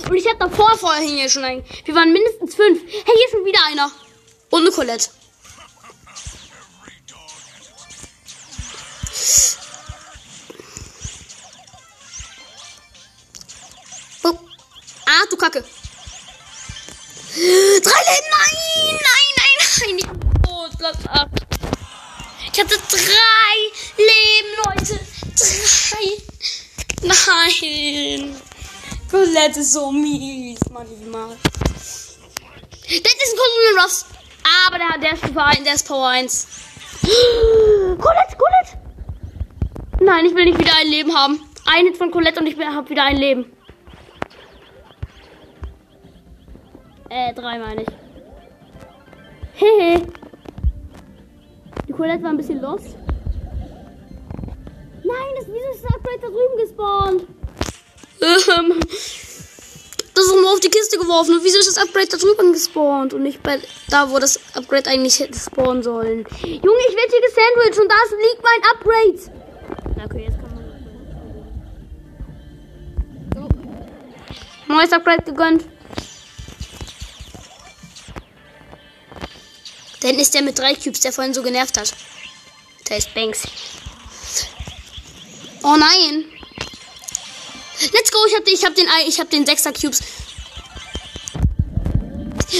Und 0.10 0.16
ich 0.16 0.26
hatte 0.26 0.40
davor 0.40 0.78
vorher 0.78 1.06
hier 1.06 1.30
schon 1.30 1.44
einen. 1.44 1.66
Wir 1.84 1.96
waren 1.96 2.14
mindestens 2.14 2.56
fünf. 2.56 2.82
Hey, 2.82 3.04
hier 3.04 3.26
ist 3.26 3.32
schon 3.32 3.46
wieder 3.46 3.66
einer. 3.66 3.92
Und 4.52 4.62
eine 4.62 4.72
Colette. 4.72 5.10
Ah, 15.24 15.28
du 15.30 15.38
Kacke. 15.38 15.64
Drei 17.34 18.02
Leben. 18.10 18.28
Nein, 18.36 18.98
nein, 19.08 19.28
nein, 19.38 19.96
nein. 20.02 20.20
Tot. 20.44 20.78
Platz 20.78 20.98
8. 21.08 21.30
Ich 22.52 22.60
hatte 22.60 22.78
drei 22.90 23.56
Leben, 23.98 24.52
Leute. 24.66 25.00
Drei. 25.40 26.08
Nein. 27.02 28.36
Colette 29.10 29.60
ist 29.62 29.72
so 29.74 29.92
mies, 29.92 30.60
manchmal. 30.72 31.38
Das 31.38 32.08
ist 32.84 33.06
ein 33.06 33.38
Colonel 33.38 33.80
Ruffs. 33.82 34.06
Aber 34.68 34.78
der, 34.78 34.98
der 35.00 35.14
ist 35.14 35.20
Stufe 35.24 35.42
1, 35.44 35.64
der 35.64 35.74
ist 35.74 35.88
Power 35.88 36.10
1. 36.10 36.48
Colette, 37.02 38.36
Colette. 38.38 38.78
Nein, 40.02 40.26
ich 40.26 40.36
will 40.36 40.46
nicht 40.46 40.60
wieder 40.60 40.76
ein 40.82 40.88
Leben 40.88 41.16
haben. 41.16 41.40
Ein 41.66 41.86
Hit 41.86 41.98
von 41.98 42.12
Colette 42.12 42.42
und 42.42 42.48
ich 42.48 42.58
habe 42.60 42.90
wieder 42.90 43.06
ein 43.06 43.18
Leben. 43.18 43.46
Äh, 47.16 47.32
drei 47.32 47.60
meine 47.60 47.84
ich. 47.84 47.90
Hehe. 49.54 50.02
Die 51.88 51.94
Colette 51.94 52.24
war 52.24 52.32
ein 52.32 52.38
bisschen 52.38 52.60
lost. 52.60 52.98
Nein, 55.04 55.36
das, 55.36 55.46
wieso 55.46 55.70
ist 55.76 55.84
das 55.84 55.94
Upgrade 55.94 56.20
da 56.22 56.28
drüben 56.28 56.58
gespawnt? 56.58 57.28
Ähm, 58.20 58.80
das 60.16 60.26
ist 60.26 60.36
nur 60.36 60.54
auf 60.54 60.60
die 60.60 60.70
Kiste 60.70 60.98
geworfen. 60.98 61.36
Und 61.36 61.44
wieso 61.44 61.60
ist 61.60 61.68
das 61.68 61.78
Upgrade 61.78 62.08
da 62.08 62.18
drüben 62.18 62.52
gespawnt? 62.52 63.14
Und 63.14 63.22
nicht 63.22 63.44
bei 63.44 63.60
da, 63.90 64.10
wo 64.10 64.18
das 64.18 64.40
Upgrade 64.56 64.90
eigentlich 64.90 65.20
hätte 65.20 65.38
spawnen 65.38 65.84
sollen. 65.84 66.26
Junge, 66.42 66.84
ich 66.90 66.96
werde 66.96 67.12
hier 67.12 67.22
gesandwiched 67.28 67.80
und 67.80 67.92
da 67.92 67.96
liegt 68.18 68.42
mein 68.42 68.62
Upgrade. 68.72 69.20
Okay, 70.04 70.24
jetzt 70.24 70.40
kann 70.42 70.56
man. 74.68 74.78
Neues 74.78 74.92
Upgrade 74.92 75.22
gegönnt. 75.22 75.73
Dann 80.04 80.20
ist 80.20 80.34
der 80.34 80.42
mit 80.42 80.60
drei 80.60 80.76
Cubes, 80.76 81.00
der 81.00 81.14
vorhin 81.14 81.34
so 81.34 81.42
genervt 81.42 81.78
hat. 81.78 81.94
Der 82.90 82.98
ist 82.98 83.14
Banks. 83.14 83.44
Oh 85.64 85.78
nein. 85.78 86.26
Let's 87.94 88.12
go, 88.12 88.20
ich 88.28 88.36
hab, 88.36 88.46
ich 88.46 88.66
hab 88.66 88.76
den 88.76 88.88
ich 89.08 89.20
hab 89.20 89.30
den 89.30 89.46
6er 89.46 89.72
Cubes. 89.72 90.02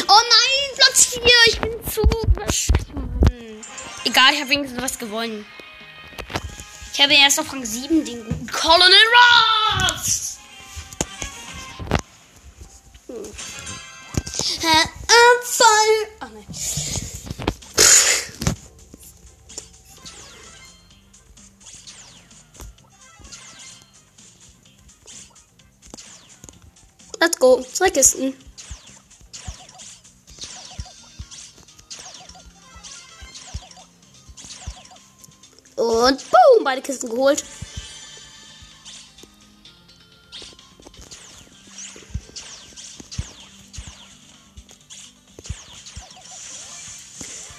Oh 0.08 0.22
nein, 0.30 0.76
Platz 0.78 1.06
4, 1.06 1.22
ich 1.48 1.60
bin 1.60 1.72
zu 1.92 2.02
Egal, 4.06 4.34
ich 4.34 4.40
habe 4.40 4.50
wenigstens 4.50 4.82
was 4.82 4.98
gewonnen. 4.98 5.46
Ich 6.94 7.02
habe 7.02 7.14
erst 7.14 7.40
auf 7.40 7.52
Rang 7.52 7.66
7 7.66 8.06
den 8.06 8.24
guten 8.24 8.48
Colonel 8.48 8.96
Ross. 9.92 10.38
Hm. 13.08 13.34
Anfall. 14.64 16.10
Ach 16.22 16.30
nein. 16.30 16.93
Go. 27.44 27.62
Zwei 27.62 27.90
Kisten. 27.90 28.34
Und 35.76 36.24
boom, 36.32 36.64
beide 36.64 36.82
Kisten 36.82 37.10
geholt. 37.10 37.44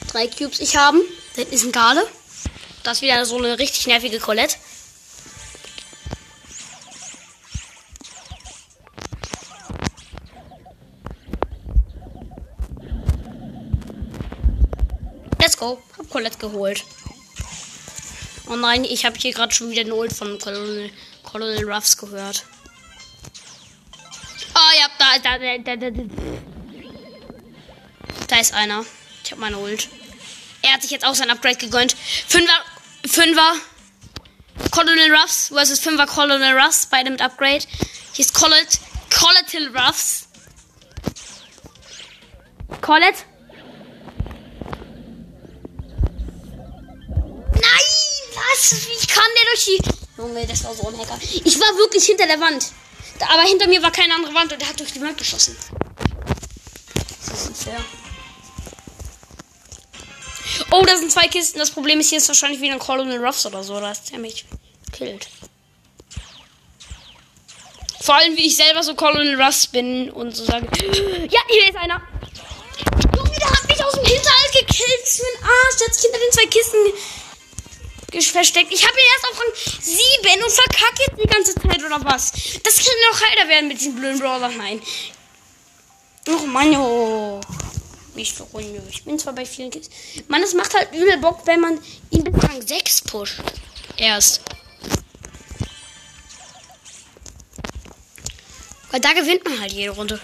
Drei 0.09 0.29
Cubes 0.29 0.61
ich 0.61 0.77
haben. 0.77 1.03
Da 1.35 1.43
hinten 1.43 1.55
ist 1.55 1.65
ein 1.65 1.73
Gale. 1.73 2.07
Das 2.85 2.99
ist 2.99 3.03
wieder 3.03 3.27
so 3.27 3.37
eine 3.37 3.59
richtig 3.59 3.87
nervige 3.87 4.19
Colette. 4.19 4.57
Colette 16.15 16.39
geholt. 16.39 16.85
Oh 18.47 18.55
nein, 18.55 18.85
ich 18.85 19.05
habe 19.05 19.19
hier 19.19 19.33
gerade 19.33 19.53
schon 19.53 19.71
wieder 19.73 19.81
eine 19.81 19.97
Ult 19.97 20.13
von 20.13 20.39
Colonel, 20.39 20.93
Colonel 21.25 21.69
Ruffs 21.69 21.97
gehört. 21.97 22.45
Oh 24.55 24.79
ja, 24.79 24.87
da, 24.97 25.19
da, 25.19 25.59
da, 25.59 25.77
da, 25.77 25.91
da. 25.91 26.03
Da 28.29 28.37
ist 28.39 28.55
einer. 28.55 28.85
Ich 29.25 29.33
habe 29.33 29.41
meine 29.41 29.59
Ult. 29.59 29.89
Er 30.63 30.75
hat 30.75 30.83
sich 30.83 30.93
jetzt 30.93 31.05
auch 31.05 31.17
sein 31.17 31.31
Upgrade 31.31 31.57
gegönnt. 31.57 31.97
Fünfer, 32.29 32.61
Fünfer. 33.05 33.55
Colonel 34.71 35.13
Ruffs 35.17 35.49
versus 35.49 35.81
Fünfer 35.81 36.07
Colonel 36.07 36.57
Ruffs, 36.57 36.87
beide 36.87 37.11
mit 37.11 37.23
Upgrade. 37.23 37.65
Hier 38.13 38.25
ist 38.25 38.35
Collet, 38.35 38.79
Colletil 39.11 39.77
Ruffs. 39.77 40.29
Collet. 42.81 43.17
Was? 48.65 48.89
Wie 48.89 49.07
kam 49.07 49.25
der 49.37 49.45
durch 49.53 49.65
die. 49.65 49.79
Junge, 50.17 50.47
das 50.47 50.65
war 50.65 50.75
so 50.75 50.89
ein 50.89 50.99
Hacker. 50.99 51.19
Ich 51.23 51.61
war 51.61 51.77
wirklich 51.77 52.05
hinter 52.05 52.27
der 52.27 52.41
Wand. 52.41 52.73
Aber 53.21 53.43
hinter 53.43 53.69
mir 53.69 53.83
war 53.83 53.91
keine 53.91 54.15
andere 54.15 54.35
Wand 54.35 54.53
und 54.53 54.61
der 54.61 54.69
hat 54.69 54.79
durch 54.79 54.93
die 54.93 55.01
Wand 55.01 55.19
geschossen. 55.19 55.57
Das 57.27 57.41
ist 57.41 57.49
nicht 57.51 57.63
fair. 57.63 57.85
Oh, 60.71 60.85
da 60.85 60.97
sind 60.97 61.11
zwei 61.13 61.27
Kisten. 61.29 61.59
Das 61.59 61.71
Problem 61.71 62.01
ist, 62.01 62.09
hier 62.09 62.19
ist 62.19 62.29
wahrscheinlich 62.29 62.61
wieder 62.61 62.75
ein 62.75 62.79
Colonel 62.79 63.25
Ruffs 63.25 63.45
oder 63.47 63.63
so. 63.63 63.79
Da 63.81 63.93
ist 63.93 64.11
der 64.11 64.19
mich 64.19 64.45
killt. 64.93 65.29
Vor 68.01 68.15
allem, 68.17 68.37
wie 68.37 68.47
ich 68.47 68.57
selber 68.57 68.83
so 68.83 68.95
Colonel 68.95 69.41
Ruffs 69.41 69.67
bin 69.67 70.11
und 70.11 70.35
so 70.35 70.45
sage. 70.45 70.67
Ja, 71.31 71.41
hier 71.49 71.69
ist 71.69 71.77
einer. 71.77 72.03
Junge, 73.17 73.39
der 73.39 73.51
hat 73.51 73.69
mich 73.69 73.85
aus 73.85 73.93
dem 73.93 74.05
Hinterhalt 74.05 74.53
gekillt. 74.53 75.01
Das 75.03 75.15
ist 75.15 75.23
ein 75.23 75.45
Arsch. 75.45 75.77
Der 75.79 75.87
hat 75.87 75.95
sich 75.95 76.03
hinter 76.05 76.19
den 76.19 76.33
zwei 76.33 76.47
Kisten 76.47 77.24
versteckt. 78.23 78.73
Ich 78.73 78.87
habe 78.87 78.95
ihn 78.95 79.05
erst 79.13 79.25
auf 79.31 79.41
Rang 79.41 79.53
7 79.81 80.45
und 80.45 80.53
verkacke 80.53 81.17
die 81.23 81.27
ganze 81.27 81.55
Zeit 81.55 81.85
oder 81.85 82.05
was? 82.05 82.33
Das 82.63 82.77
kann 82.77 82.95
noch 83.11 83.21
heiter 83.21 83.49
werden 83.49 83.69
mit 83.69 83.81
diesem 83.81 83.97
blöden 83.97 84.19
Brawler. 84.19 84.49
Nein. 84.49 84.81
Oh 86.29 86.47
Mann, 86.47 86.75
oh. 86.77 87.41
Nicht 88.15 88.41
Runde. 88.53 88.83
Ich 88.91 89.05
bin 89.05 89.19
zwar 89.19 89.33
bei 89.33 89.45
vielen 89.45 89.71
Kids. 89.71 89.91
Mann, 90.29 90.43
es 90.43 90.55
macht 90.55 90.75
halt 90.75 90.93
übel 90.93 91.19
Bock, 91.19 91.43
wenn 91.47 91.61
man 91.61 91.79
ihn 92.11 92.25
bis 92.25 92.43
Rang 92.43 92.63
6 92.63 93.03
pusht. 93.03 93.41
Erst. 93.97 94.41
Weil 98.91 99.01
da 99.01 99.13
gewinnt 99.13 99.45
man 99.45 99.61
halt 99.61 99.73
jede 99.73 99.91
Runde. 99.91 100.21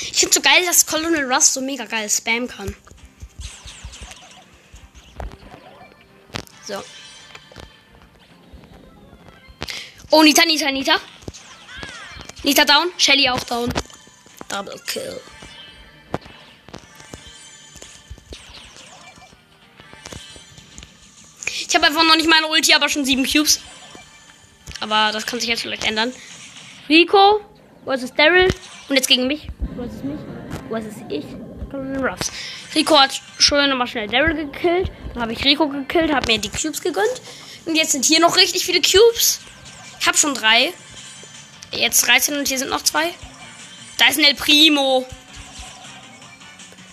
Ich 0.00 0.18
finde 0.18 0.34
so 0.34 0.40
geil, 0.40 0.64
dass 0.64 0.86
Colonel 0.86 1.30
Russ 1.30 1.52
so 1.52 1.60
mega 1.60 1.84
geil 1.84 2.08
spam 2.08 2.48
kann. 2.48 2.74
So. 6.66 6.82
Oh, 10.10 10.22
Nita, 10.22 10.44
Nita, 10.44 10.70
Nita. 10.70 11.00
Nita 12.42 12.64
down. 12.64 12.90
Shelly 12.96 13.28
auch 13.28 13.42
down. 13.44 13.72
Double 14.48 14.80
Kill. 14.86 15.20
Ich 21.68 21.74
habe 21.74 21.86
einfach 21.86 22.04
noch 22.04 22.16
nicht 22.16 22.28
meine 22.28 22.46
Ulti, 22.48 22.74
aber 22.74 22.88
schon 22.88 23.04
sieben 23.04 23.24
Cubes. 23.24 23.60
Aber 24.80 25.10
das 25.12 25.26
kann 25.26 25.38
sich 25.40 25.48
jetzt 25.48 25.62
vielleicht 25.62 25.84
ändern. 25.84 26.12
Rico 26.88 27.40
versus 27.84 28.12
Daryl. 28.14 28.52
Und 28.88 28.96
jetzt 28.96 29.08
gegen 29.08 29.26
mich. 29.26 29.48
Versus 29.76 30.02
mich. 30.02 30.20
Versus 30.68 30.94
ich. 31.08 31.24
Ruffs. 32.02 32.30
Rico 32.76 32.98
hat 33.00 33.22
schon 33.38 33.70
nochmal 33.70 33.86
schnell 33.86 34.06
Daryl 34.06 34.34
gekillt. 34.34 34.92
Dann 35.14 35.22
habe 35.22 35.32
ich 35.32 35.42
Rico 35.42 35.66
gekillt, 35.66 36.12
habe 36.12 36.30
mir 36.30 36.38
die 36.38 36.50
Cubes 36.50 36.82
gegönnt. 36.82 37.22
Und 37.64 37.74
jetzt 37.74 37.92
sind 37.92 38.04
hier 38.04 38.20
noch 38.20 38.36
richtig 38.36 38.66
viele 38.66 38.82
Cubes. 38.82 39.40
Ich 39.98 40.06
habe 40.06 40.18
schon 40.18 40.34
drei. 40.34 40.74
Jetzt 41.72 42.06
13 42.06 42.36
und 42.36 42.46
hier 42.46 42.58
sind 42.58 42.68
noch 42.68 42.82
zwei. 42.82 43.14
Da 43.96 44.08
ist 44.08 44.18
ein 44.18 44.24
El 44.24 44.34
Primo. 44.34 45.06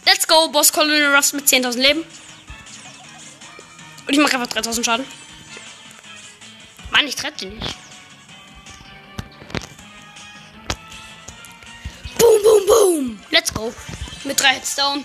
Let's 0.05 0.25
go, 0.25 0.47
Boss 0.47 0.71
Colonel 0.71 1.13
Ruffs 1.13 1.33
mit 1.33 1.47
10.000 1.47 1.77
Leben. 1.77 2.03
Und 4.07 4.13
ich 4.13 4.19
mache 4.19 4.35
einfach 4.35 4.47
3000 4.47 4.85
Schaden. 4.85 5.05
Mann, 6.91 7.07
ich 7.07 7.15
treffe 7.15 7.39
den 7.39 7.55
nicht. 7.59 7.75
Let's 13.31 13.53
go. 13.53 13.73
Mit 14.23 14.39
drei 14.39 14.53
Hits 14.55 14.75
down. 14.75 15.03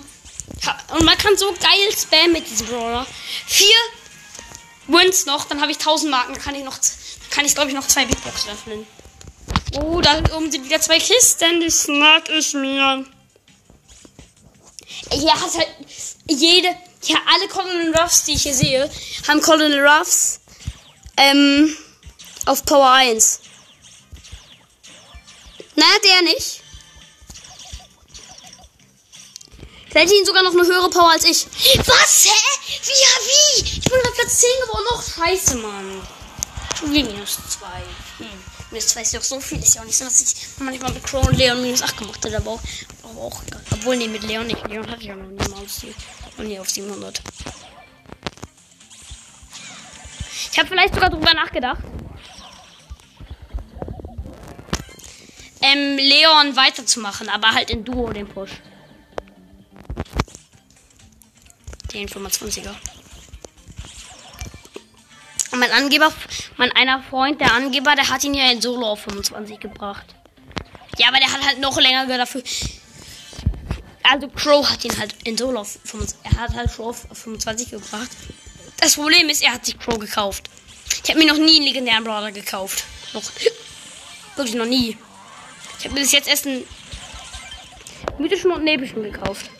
Und 0.90 1.04
man 1.04 1.16
kann 1.18 1.36
so 1.36 1.52
geil 1.52 1.96
spammen 1.96 2.32
mit 2.32 2.48
diesem 2.48 2.66
Brawler. 2.66 3.06
Vier 3.46 3.76
Wins 4.86 5.26
noch, 5.26 5.44
dann 5.44 5.60
habe 5.60 5.70
ich 5.70 5.78
1000 5.78 6.10
Marken. 6.10 6.32
Dann 6.34 6.42
kann 6.42 6.54
ich 6.54 6.64
noch, 6.64 6.78
kann 7.30 7.44
ich 7.44 7.54
glaube 7.54 7.68
ich 7.68 7.74
noch 7.74 7.86
zwei 7.86 8.04
Big 8.06 8.22
Boxen 8.22 8.50
öffnen. 8.50 8.86
Oh, 9.74 10.00
da 10.00 10.18
oben 10.34 10.50
sind 10.50 10.64
wieder 10.64 10.80
zwei 10.80 10.98
Kisten. 10.98 11.60
Das 11.60 11.86
mag 11.88 12.28
ich 12.30 12.54
mir. 12.54 13.04
Hier 15.10 15.32
hat 15.32 15.54
halt 15.54 15.68
jede, 16.26 16.68
ja, 17.04 17.18
alle 17.34 17.48
Colonel 17.48 17.94
Ruffs, 17.96 18.24
die 18.24 18.32
ich 18.32 18.42
hier 18.42 18.54
sehe, 18.54 18.90
haben 19.26 19.40
Colonel 19.40 19.86
Ruffs 19.86 20.40
ähm, 21.16 21.76
auf 22.46 22.64
Power 22.64 22.90
1. 22.90 23.40
Na, 25.76 25.86
der 26.04 26.22
nicht. 26.22 26.62
Hätte 29.92 30.14
ihn 30.14 30.24
sogar 30.24 30.42
noch 30.42 30.52
eine 30.52 30.64
höhere 30.64 30.90
Power 30.90 31.12
als 31.12 31.24
ich. 31.24 31.46
Was? 31.86 32.26
Hä? 32.26 32.80
Wie, 32.84 32.90
ja, 32.90 33.08
wie? 33.24 33.78
Ich 33.78 33.80
bin 33.80 34.00
auf 34.06 34.14
Platz 34.14 34.40
10 34.40 34.48
geworden. 34.62 34.84
Noch 34.90 35.02
scheiße, 35.02 35.56
Mann. 35.56 36.06
Schon 36.78 36.92
wieder 36.92 37.10
minus 37.10 37.38
2. 37.48 37.66
Hm. 38.18 38.26
Minus 38.70 38.86
2 38.88 39.00
ist 39.00 39.12
ja 39.14 39.20
auch 39.20 39.24
so 39.24 39.40
viel. 39.40 39.58
Ist 39.58 39.74
ja 39.74 39.80
auch 39.80 39.86
nicht 39.86 39.96
so, 39.96 40.04
dass 40.04 40.20
ich 40.20 40.34
manchmal 40.58 40.92
mit 40.92 41.04
Crow 41.04 41.26
und 41.26 41.36
Leon 41.36 41.62
minus 41.62 41.82
8 41.82 41.96
gemacht 41.96 42.22
hätte. 42.24 42.36
Aber 42.36 42.52
auch, 42.52 42.60
aber 43.02 43.20
auch 43.20 43.42
egal. 43.46 43.62
Obwohl, 43.72 43.96
nee, 43.96 44.08
mit 44.08 44.22
Leon 44.24 44.46
nicht. 44.46 44.68
Leon 44.68 44.86
hatte 44.90 45.00
ich 45.00 45.06
ja 45.06 45.16
noch 45.16 45.26
nie 45.26 45.48
mal 45.48 45.62
auf, 45.62 46.38
nie 46.38 46.58
auf 46.58 46.68
700. 46.68 47.22
Ich 50.52 50.58
habe 50.58 50.68
vielleicht 50.68 50.94
sogar 50.94 51.08
drüber 51.08 51.32
nachgedacht. 51.32 51.80
Ähm, 55.60 55.96
Leon 55.96 56.54
weiterzumachen, 56.56 57.28
aber 57.28 57.48
halt 57.48 57.70
in 57.70 57.84
Duo 57.84 58.12
den 58.12 58.28
Push. 58.28 58.50
Den 61.98 62.08
25er. 62.08 62.76
Und 65.50 65.58
mein 65.58 65.72
Angeber, 65.72 66.12
mein 66.56 66.70
einer 66.70 67.02
Freund, 67.02 67.40
der 67.40 67.52
Angeber, 67.52 67.96
der 67.96 68.08
hat 68.08 68.22
ihn 68.22 68.34
ja 68.34 68.52
in 68.52 68.62
Solo 68.62 68.86
auf 68.86 69.00
25 69.00 69.58
gebracht. 69.58 70.06
Ja, 70.96 71.08
aber 71.08 71.18
der 71.18 71.32
hat 71.32 71.44
halt 71.44 71.58
noch 71.58 71.76
länger 71.80 72.06
dafür. 72.06 72.44
Also 74.04 74.28
Crow 74.28 74.70
hat 74.70 74.84
ihn 74.84 74.96
halt 74.96 75.12
in 75.24 75.36
Solo 75.36 75.62
auf 75.62 75.76
25. 75.86 76.18
Er 76.22 76.40
hat 76.40 76.54
halt 76.54 76.72
Crow 76.72 76.96
auf 77.10 77.18
25 77.18 77.70
gebracht. 77.70 78.10
Das 78.76 78.94
Problem 78.94 79.28
ist, 79.28 79.42
er 79.42 79.54
hat 79.54 79.66
sich 79.66 79.76
Crow 79.76 79.98
gekauft. 79.98 80.48
Ich 81.02 81.10
habe 81.10 81.18
mir 81.18 81.26
noch 81.26 81.38
nie 81.38 81.56
einen 81.56 81.64
legendären 81.64 82.04
Brawler 82.04 82.30
gekauft. 82.30 82.84
Noch. 83.12 83.24
Wirklich 84.36 84.54
noch 84.54 84.66
nie. 84.66 84.96
Ich 85.80 85.84
habe 85.84 85.94
mir 85.94 86.02
bis 86.02 86.12
jetzt 86.12 86.28
erst 86.28 86.46
einen 86.46 86.64
mythischen 88.18 88.52
und 88.52 88.62
nebischen 88.62 89.02
gekauft. 89.02 89.50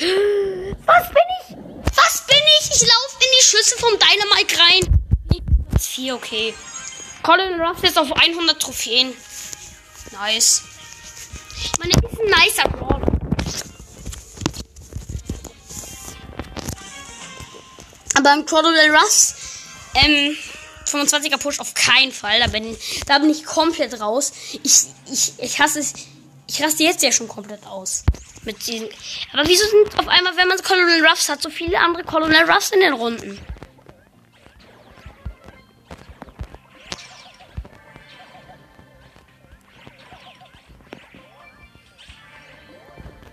Was 0.00 1.08
bin 1.08 1.26
ich? 1.40 1.56
Was 1.96 2.26
bin 2.26 2.36
ich? 2.60 2.70
Ich 2.70 2.82
laufe 2.82 3.16
in 3.20 3.30
die 3.36 3.42
Schüsse 3.42 3.76
vom 3.78 3.98
Dynamite 3.98 4.58
rein. 4.58 4.98
Platz 5.70 5.86
4, 5.88 6.14
okay. 6.14 6.54
Colin 7.22 7.60
Ruff 7.60 7.82
ist 7.82 7.98
auf 7.98 8.12
100 8.12 8.60
Trophäen. 8.60 9.12
Nice. 10.12 10.62
Ich 11.56 11.78
meine, 11.78 11.92
ist 11.92 12.20
ein 12.20 12.44
nicer 12.44 12.68
Brawler. 12.68 13.06
Aber 18.14 18.34
im 18.34 18.46
Crocodile 18.46 18.92
Ruffs, 18.92 19.34
ähm, 19.94 20.36
25er 20.86 21.38
Push 21.38 21.58
auf 21.58 21.74
keinen 21.74 22.12
Fall. 22.12 22.38
Da 22.40 22.46
bin, 22.46 22.76
da 23.06 23.18
bin 23.18 23.30
ich 23.30 23.44
komplett 23.44 24.00
raus. 24.00 24.32
Ich, 24.62 24.86
ich, 25.10 25.32
ich 25.38 25.58
hasse 25.60 25.80
es. 25.80 25.92
Ich 26.46 26.62
raste 26.62 26.82
jetzt 26.84 27.02
ja 27.02 27.12
schon 27.12 27.28
komplett 27.28 27.66
aus. 27.66 28.04
Mit 28.48 28.66
diesen. 28.66 28.88
Aber 29.34 29.46
wieso 29.46 29.66
sind 29.66 29.98
auf 29.98 30.08
einmal, 30.08 30.34
wenn 30.38 30.48
man 30.48 30.56
Colonel 30.62 31.04
Ruffs 31.04 31.28
hat, 31.28 31.42
so 31.42 31.50
viele 31.50 31.78
andere 31.78 32.02
Colonel 32.02 32.50
Ruffs 32.50 32.70
in 32.70 32.80
den 32.80 32.94
Runden? 32.94 33.38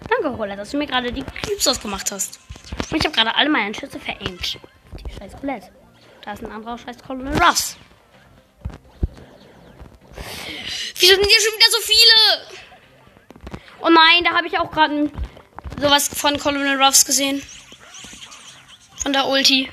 Danke, 0.10 0.28
Roller, 0.36 0.58
dass 0.58 0.72
du 0.72 0.78
mir 0.78 0.86
gerade 0.86 1.14
die 1.14 1.24
Cubes 1.24 1.66
ausgemacht 1.66 2.12
hast. 2.12 2.42
Und 2.92 2.98
ich 2.98 3.06
habe 3.06 3.16
gerade 3.16 3.34
alle 3.36 3.50
meine 3.50 3.74
Schüsse 3.74 3.98
veraimt. 3.98 4.60
Die 5.00 5.14
scheiß 5.14 5.32
Roulette. 5.42 5.72
Da 6.26 6.34
ist 6.34 6.44
ein 6.44 6.52
anderer 6.52 6.78
scheiß 6.78 6.98
Colonel 7.08 7.42
Ruffs. 7.42 7.78
Wieso 11.00 11.14
sind 11.14 11.26
hier 11.26 11.40
schon 11.40 11.58
wieder 11.58 11.72
so 11.72 11.80
viele? 11.80 12.65
Oh 13.86 13.90
nein, 13.90 14.24
da 14.24 14.32
habe 14.32 14.48
ich 14.48 14.58
auch 14.58 14.72
gerade 14.72 15.12
sowas 15.80 16.10
von 16.12 16.40
Colonel 16.40 16.82
Ruffs 16.82 17.06
gesehen. 17.06 17.46
Von 19.04 19.14
der 19.14 19.28
Ulti. 19.28 19.70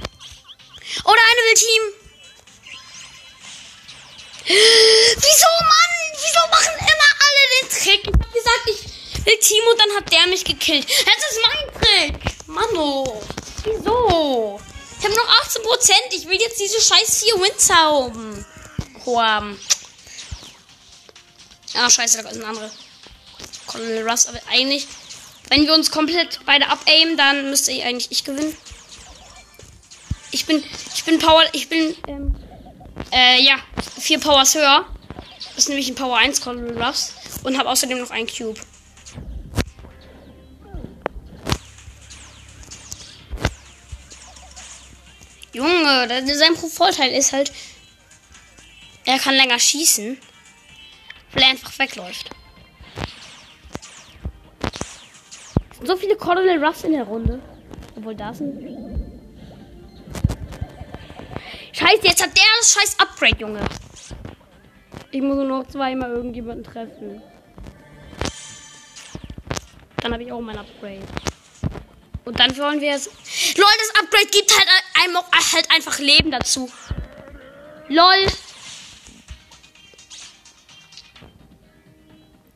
Oh, 1.04 1.14
der 1.14 1.24
eine 1.24 1.40
will 1.48 1.54
Team. 1.54 1.82
Wieso, 5.16 5.46
Mann? 5.60 5.92
Wieso 6.12 6.40
machen 6.50 6.74
immer 6.78 7.10
alle 7.24 7.42
den 7.56 7.68
Trick? 7.70 8.02
Ich 8.02 8.12
hab 8.12 8.32
gesagt, 8.34 8.66
ich 8.66 9.24
will 9.24 9.38
Team 9.38 9.64
und 9.70 9.80
dann 9.80 9.96
hat 9.96 10.12
der 10.12 10.26
mich 10.26 10.44
gekillt. 10.44 10.86
Das 10.86 11.30
ist 11.30 11.40
mein 11.46 11.72
Trick. 11.80 12.46
Mano. 12.48 13.22
Wieso? 13.64 14.60
Ich 14.98 15.04
habe 15.06 15.14
noch 15.14 15.28
18 15.42 15.62
Prozent. 15.62 16.06
Ich 16.10 16.28
will 16.28 16.38
jetzt 16.38 16.60
diese 16.60 16.82
scheiß 16.82 17.24
4 17.24 17.40
Wins 17.40 17.70
haben. 17.70 18.44
Koam. 19.02 19.58
Ah, 21.72 21.88
scheiße, 21.88 22.22
da 22.22 22.28
ist 22.28 22.36
ein 22.36 22.44
anderer. 22.44 22.70
Colonel 23.72 24.08
Russ, 24.08 24.26
aber 24.26 24.38
eigentlich, 24.50 24.86
wenn 25.48 25.66
wir 25.66 25.74
uns 25.74 25.90
komplett 25.90 26.40
beide 26.44 26.68
abaimen, 26.68 27.16
dann 27.16 27.50
müsste 27.50 27.72
ich 27.72 27.84
eigentlich 27.84 28.10
ich 28.10 28.24
gewinnen. 28.24 28.56
Ich 30.30 30.46
bin, 30.46 30.62
ich 30.94 31.04
bin 31.04 31.18
Power, 31.18 31.44
ich 31.52 31.68
bin, 31.68 31.94
ähm, 32.08 32.34
äh, 33.12 33.42
ja, 33.42 33.56
vier 33.98 34.18
Powers 34.18 34.54
höher. 34.54 34.86
Das 35.48 35.64
ist 35.64 35.68
nämlich 35.68 35.88
ein 35.88 35.94
Power 35.94 36.16
1 36.16 36.40
Colonel 36.40 36.80
Ruffs 36.82 37.14
und 37.44 37.58
habe 37.58 37.68
außerdem 37.68 37.98
noch 37.98 38.10
einen 38.10 38.26
Cube. 38.26 38.60
Junge, 45.52 46.08
sein 46.34 46.56
Vorteil 46.56 47.12
ist 47.12 47.32
halt, 47.32 47.52
er 49.04 49.18
kann 49.18 49.34
länger 49.34 49.58
schießen, 49.58 50.18
weil 51.32 51.42
er 51.42 51.50
einfach 51.50 51.78
wegläuft. 51.78 52.30
So 55.84 55.96
viele 55.96 56.16
Colonel 56.16 56.64
Ruffs 56.64 56.84
in 56.84 56.92
der 56.92 57.04
Runde. 57.04 57.40
Obwohl 57.96 58.14
da 58.14 58.32
sind. 58.32 58.62
Scheiße, 61.72 62.06
jetzt 62.06 62.22
hat 62.22 62.36
der 62.36 62.44
das 62.58 62.72
scheiß 62.72 62.98
Upgrade, 63.00 63.38
Junge. 63.38 63.60
Ich 65.10 65.20
muss 65.20 65.36
nur 65.36 65.44
noch 65.44 65.66
zweimal 65.66 66.10
irgendjemanden 66.10 66.64
treffen. 66.64 67.22
Dann 69.96 70.12
habe 70.12 70.22
ich 70.22 70.32
auch 70.32 70.40
mein 70.40 70.58
Upgrade. 70.58 71.02
Und 72.24 72.38
dann 72.38 72.56
wollen 72.56 72.80
wir 72.80 72.92
es. 72.92 73.06
LOL, 73.56 73.66
das 73.78 74.02
Upgrade 74.02 74.26
gibt 74.30 74.56
halt 74.56 74.68
einem 75.02 75.16
auch 75.16 75.52
halt 75.52 75.68
einfach 75.74 75.98
Leben 75.98 76.30
dazu. 76.30 76.70
LOL. 77.88 78.26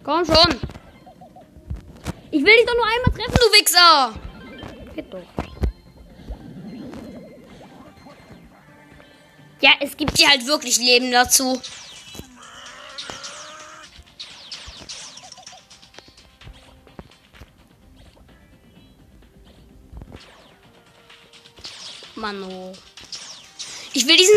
Komm 0.04 0.24
schon. 0.24 0.60
Will 2.46 2.56
dich 2.56 2.64
doch 2.64 2.76
nur 2.76 2.86
einmal 2.86 3.10
treffen, 3.10 3.38
du 3.40 3.52
Wichser. 3.58 4.14
Geht 4.94 5.12
doch. 5.12 5.20
Ja, 9.60 9.70
es 9.80 9.96
gibt 9.96 10.16
dir 10.16 10.28
halt 10.28 10.46
wirklich 10.46 10.78
Leben 10.78 11.10
dazu. 11.10 11.60
Mano. 22.14 22.72
Ich 23.92 24.06
will 24.06 24.16
diesen 24.16 24.36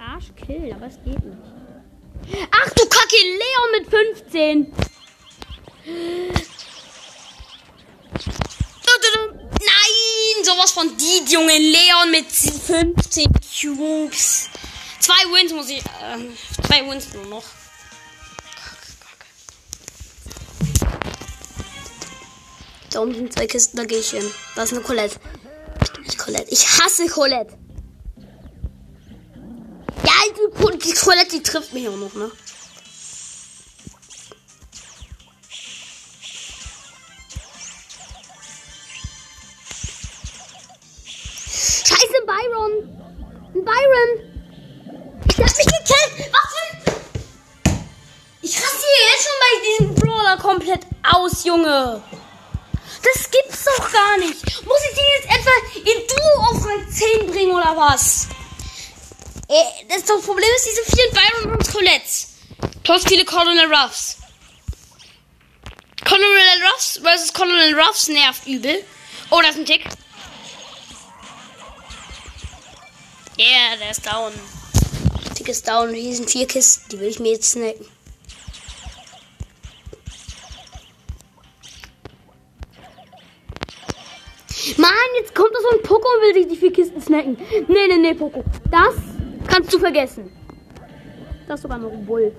Arsch 0.00 0.32
killen, 0.34 0.72
aber 0.74 0.86
es 0.86 0.96
geht 1.04 1.24
nicht. 1.24 2.48
Ach 2.50 2.70
du 2.70 2.84
Kacke, 2.88 3.16
Leon 3.16 3.70
mit 3.78 3.90
15. 3.90 4.86
Nein, 9.66 10.44
sowas 10.44 10.70
von 10.70 10.96
die 10.96 11.15
Junge 11.28 11.58
Leon 11.58 12.10
mit 12.12 12.26
15 12.30 13.26
Cubes. 13.32 14.48
Zwei 15.00 15.14
Wins 15.32 15.52
muss 15.52 15.68
ich. 15.68 15.78
Äh, 15.78 16.64
zwei 16.64 16.88
Wins 16.88 17.12
nur 17.14 17.26
noch. 17.26 17.44
Da 22.90 23.00
oben 23.00 23.14
sind 23.14 23.32
zwei 23.32 23.46
Kisten, 23.46 23.76
da 23.76 23.84
gehe 23.84 23.98
ich 23.98 24.10
hin. 24.10 24.24
Da 24.54 24.62
ist 24.62 24.72
eine 24.72 24.82
Colette. 24.82 25.16
Ich 26.04 26.16
Colette. 26.16 26.50
Ich 26.50 26.66
hasse 26.78 27.06
Colette. 27.08 27.58
Ja, 30.04 30.12
die 30.30 30.92
Colette, 30.94 31.30
die 31.30 31.42
trifft 31.42 31.72
mich 31.72 31.88
auch 31.88 31.96
noch, 31.96 32.14
ne? 32.14 32.30
Junge. 51.56 52.02
Das 53.02 53.30
gibt's 53.30 53.64
doch 53.64 53.92
gar 53.92 54.18
nicht. 54.18 54.44
Muss 54.64 54.80
ich 54.90 54.96
den 54.96 55.04
jetzt 55.16 55.38
etwa 55.38 55.50
in 55.78 56.06
Duo 56.06 56.50
auf 56.50 56.66
Rang 56.66 56.90
10 56.90 57.30
bringen 57.30 57.52
oder 57.52 57.76
was? 57.76 58.28
Äh, 59.48 59.86
das 59.88 60.02
Problem 60.02 60.48
ist 60.56 60.66
diese 60.66 60.96
vielen 60.96 61.12
Byron 61.12 61.52
und 61.56 61.72
Colettes. 61.72 62.28
Plus 62.82 63.04
viele 63.04 63.24
Colonel 63.24 63.72
Ruffs. 63.72 64.18
Colonel 66.04 66.62
Ruffs 66.70 67.00
versus 67.02 67.32
Colonel 67.32 67.78
Ruffs 67.78 68.08
nervt 68.08 68.46
übel. 68.46 68.84
Oh, 69.30 69.40
das 69.40 69.52
ist 69.52 69.60
ein 69.60 69.66
Tick. 69.66 69.84
Yeah, 73.38 73.76
der 73.78 73.90
ist 73.90 74.06
down. 74.06 74.32
Tick 75.34 75.48
ist 75.48 75.66
down. 75.66 75.92
Hier 75.92 76.14
sind 76.14 76.30
vier 76.30 76.46
Kisten. 76.46 76.88
Die 76.90 77.00
will 77.00 77.08
ich 77.08 77.18
mir 77.18 77.32
jetzt 77.32 77.50
snacken. 77.52 77.95
Mann, 84.78 84.90
jetzt 85.18 85.34
kommt 85.34 85.50
da 85.54 85.58
so 85.60 85.68
ein 85.76 85.82
Poko 85.82 86.08
und 86.08 86.22
will 86.22 86.34
sich 86.34 86.46
die 86.48 86.56
vier 86.56 86.72
Kisten 86.72 87.00
snacken. 87.00 87.36
Nee, 87.68 87.86
nee, 87.88 87.98
nee, 87.98 88.14
Poko. 88.14 88.42
Das 88.70 88.96
kannst 89.46 89.72
du 89.72 89.78
vergessen. 89.78 90.32
Das 91.46 91.60
ist 91.60 91.62
sogar 91.62 91.78
noch 91.78 91.92
ein 91.92 92.04
Bull. 92.04 92.32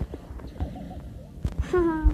Haha. 1.72 2.04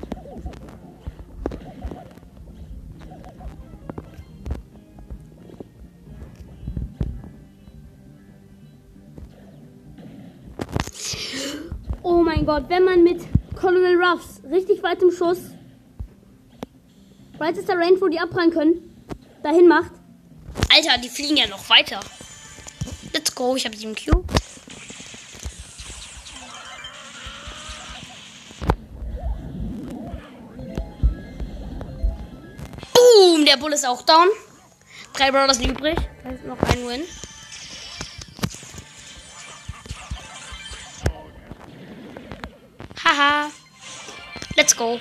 oh 12.04 12.22
mein 12.22 12.46
Gott, 12.46 12.66
wenn 12.68 12.84
man 12.84 13.04
mit 13.04 13.24
Colonel 13.60 14.00
Ruffs 14.00 14.44
richtig 14.50 14.84
weit 14.84 15.02
im 15.02 15.10
Schuss, 15.10 15.50
weitester 17.40 17.76
Range, 17.76 18.00
wo 18.00 18.08
die 18.08 18.20
abprallen 18.20 18.52
können, 18.52 18.96
dahin 19.42 19.68
macht. 19.68 20.03
Alter, 20.70 20.98
die 20.98 21.10
fliegen 21.10 21.38
ja 21.38 21.48
noch 21.48 21.70
weiter. 21.70 22.00
Let's 23.14 23.34
go, 23.36 23.56
ich 23.56 23.66
habe 23.66 23.78
7 23.78 23.96
Q. 23.96 24.24
Boom, 32.94 33.46
der 33.46 33.58
Bull 33.58 33.74
ist 33.74 33.86
auch 33.86 34.02
down. 34.02 34.30
Drei 35.14 35.32
Brothers 35.32 35.60
übrig. 35.60 35.98
Da 36.24 36.30
ist 36.32 36.44
noch 36.44 36.60
ein 36.60 36.88
Win. 36.88 37.04
Haha. 43.04 43.52
Let's 44.56 44.76
go. 44.76 45.00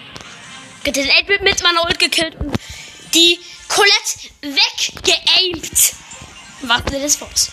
Get 0.85 0.97
den 0.97 1.09
8 1.09 1.43
mit 1.43 1.63
meiner 1.63 1.85
Ult 1.85 1.99
gekillt 1.99 2.35
und 2.41 2.55
die 3.15 3.39
Colette 3.69 4.22
weggeaimt. 4.43 5.95
Warte 6.63 6.99
des 7.01 7.17
Boss. 7.17 7.51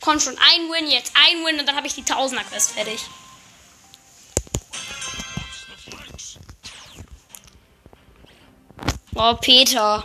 Komm 0.00 0.20
schon, 0.20 0.36
ein 0.36 0.68
Win 0.70 0.90
jetzt, 0.90 1.12
ein 1.14 1.44
Win 1.44 1.58
und 1.58 1.66
dann 1.66 1.76
habe 1.76 1.86
ich 1.86 1.94
die 1.94 2.04
Tausender 2.04 2.44
Quest 2.44 2.72
fertig. 2.72 3.00
Oh, 9.14 9.34
Peter. 9.40 10.04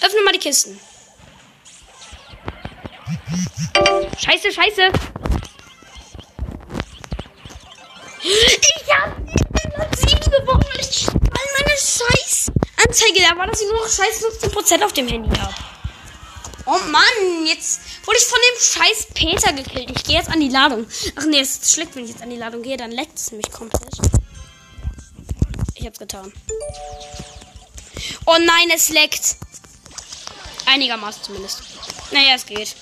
Öffne 0.00 0.22
mal 0.24 0.32
die 0.32 0.38
Kisten. 0.38 0.78
Scheiße, 4.18 4.52
scheiße. 4.52 5.17
Anzeige 12.98 13.20
da 13.20 13.36
war, 13.36 13.46
dass 13.46 13.60
ich 13.60 13.68
nur 13.68 13.76
noch 13.76 13.88
scheiß 13.88 14.24
15% 14.42 14.84
auf 14.84 14.92
dem 14.92 15.06
Handy 15.06 15.36
habe. 15.38 15.54
Oh 16.66 16.78
Mann, 16.90 17.46
jetzt 17.46 17.80
wurde 18.04 18.18
ich 18.18 18.24
von 18.24 18.38
dem 18.50 18.60
scheiß 18.60 19.06
Peter 19.14 19.52
gekillt. 19.52 19.90
Ich 19.96 20.04
gehe 20.04 20.16
jetzt 20.16 20.28
an 20.28 20.40
die 20.40 20.48
Ladung. 20.48 20.84
Ach 21.16 21.24
nee, 21.26 21.40
es 21.40 21.58
ist 21.58 21.72
schlecht, 21.72 21.94
wenn 21.94 22.04
ich 22.04 22.10
jetzt 22.10 22.22
an 22.22 22.30
die 22.30 22.36
Ladung 22.36 22.62
gehe, 22.62 22.76
dann 22.76 22.90
leckt 22.90 23.16
es 23.16 23.30
mich 23.30 23.50
komplett. 23.52 23.96
Ich 25.74 25.86
hab's 25.86 25.98
getan. 25.98 26.32
Oh 28.26 28.36
nein, 28.36 28.68
es 28.74 28.88
leckt. 28.88 29.36
Einigermaßen 30.66 31.22
zumindest. 31.22 31.62
Naja, 32.10 32.34
es 32.34 32.46
geht. 32.46 32.74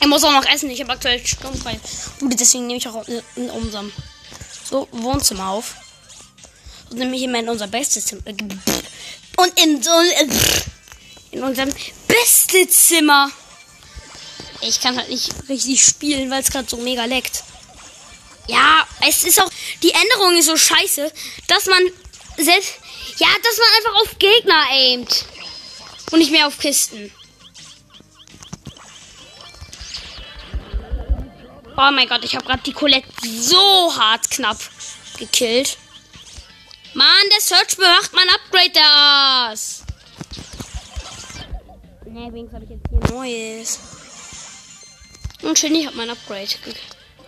Er 0.00 0.08
muss 0.08 0.24
auch 0.24 0.32
noch 0.32 0.46
essen. 0.46 0.70
Ich 0.70 0.80
habe 0.80 0.92
aktuell 0.92 1.24
sturmfrei. 1.24 1.78
Und 2.22 2.40
deswegen 2.40 2.66
nehme 2.66 2.78
ich 2.78 2.88
auch 2.88 3.06
in 3.36 3.50
unserem 3.50 3.92
so 4.70 4.88
Wohnzimmer 4.92 5.48
auf. 5.48 5.74
Und 6.90 6.98
nehme 6.98 7.16
ich 7.16 7.22
immer 7.22 7.40
in 7.40 7.48
unser 7.48 7.66
bestes 7.66 8.06
Zimmer. 8.06 8.22
Äh, 8.26 8.34
und 9.36 9.60
in 9.60 9.82
so 9.82 9.90
äh, 9.90 10.28
in 11.32 11.42
unserem 11.42 11.72
bestes 12.08 12.88
Zimmer. 12.88 13.30
Ich 14.62 14.80
kann 14.80 14.96
halt 14.96 15.08
nicht 15.08 15.32
richtig 15.48 15.82
spielen, 15.82 16.30
weil 16.30 16.42
es 16.42 16.50
gerade 16.50 16.68
so 16.68 16.76
mega 16.76 17.04
leckt. 17.04 17.44
Ja, 18.46 18.86
es 19.06 19.24
ist 19.24 19.40
auch 19.40 19.50
die 19.82 19.92
Änderung 19.92 20.36
ist 20.36 20.46
so 20.46 20.56
scheiße, 20.56 21.12
dass 21.46 21.66
man 21.66 21.82
selbst 22.36 22.74
ja, 23.18 23.28
dass 23.42 23.58
man 23.58 23.68
einfach 23.76 24.02
auf 24.02 24.18
Gegner 24.18 24.66
aimt 24.70 25.24
und 26.10 26.18
nicht 26.18 26.32
mehr 26.32 26.46
auf 26.46 26.58
Kisten. 26.58 27.12
Oh 31.82 31.90
mein 31.92 32.06
Gott, 32.06 32.22
ich 32.26 32.34
habe 32.34 32.44
gerade 32.44 32.62
die 32.62 32.74
Colette 32.74 33.08
so 33.24 33.96
hart 33.96 34.30
knapp 34.30 34.58
gekillt. 35.18 35.78
Mann, 36.92 37.06
der 37.32 37.40
Search 37.40 37.74
bewacht 37.74 38.12
mein 38.12 38.28
Upgrade 38.28 38.70
das. 38.74 39.84
Ne, 42.04 42.30
wenigstens 42.34 42.52
habe 42.52 42.64
ich 42.64 42.70
jetzt 42.70 42.86
hier 42.90 43.16
Neues. 43.16 43.78
Und 45.40 45.58
Shinny 45.58 45.84
hat 45.84 45.94
mein 45.94 46.10
Upgrade 46.10 46.48
gekillt. 46.48 46.80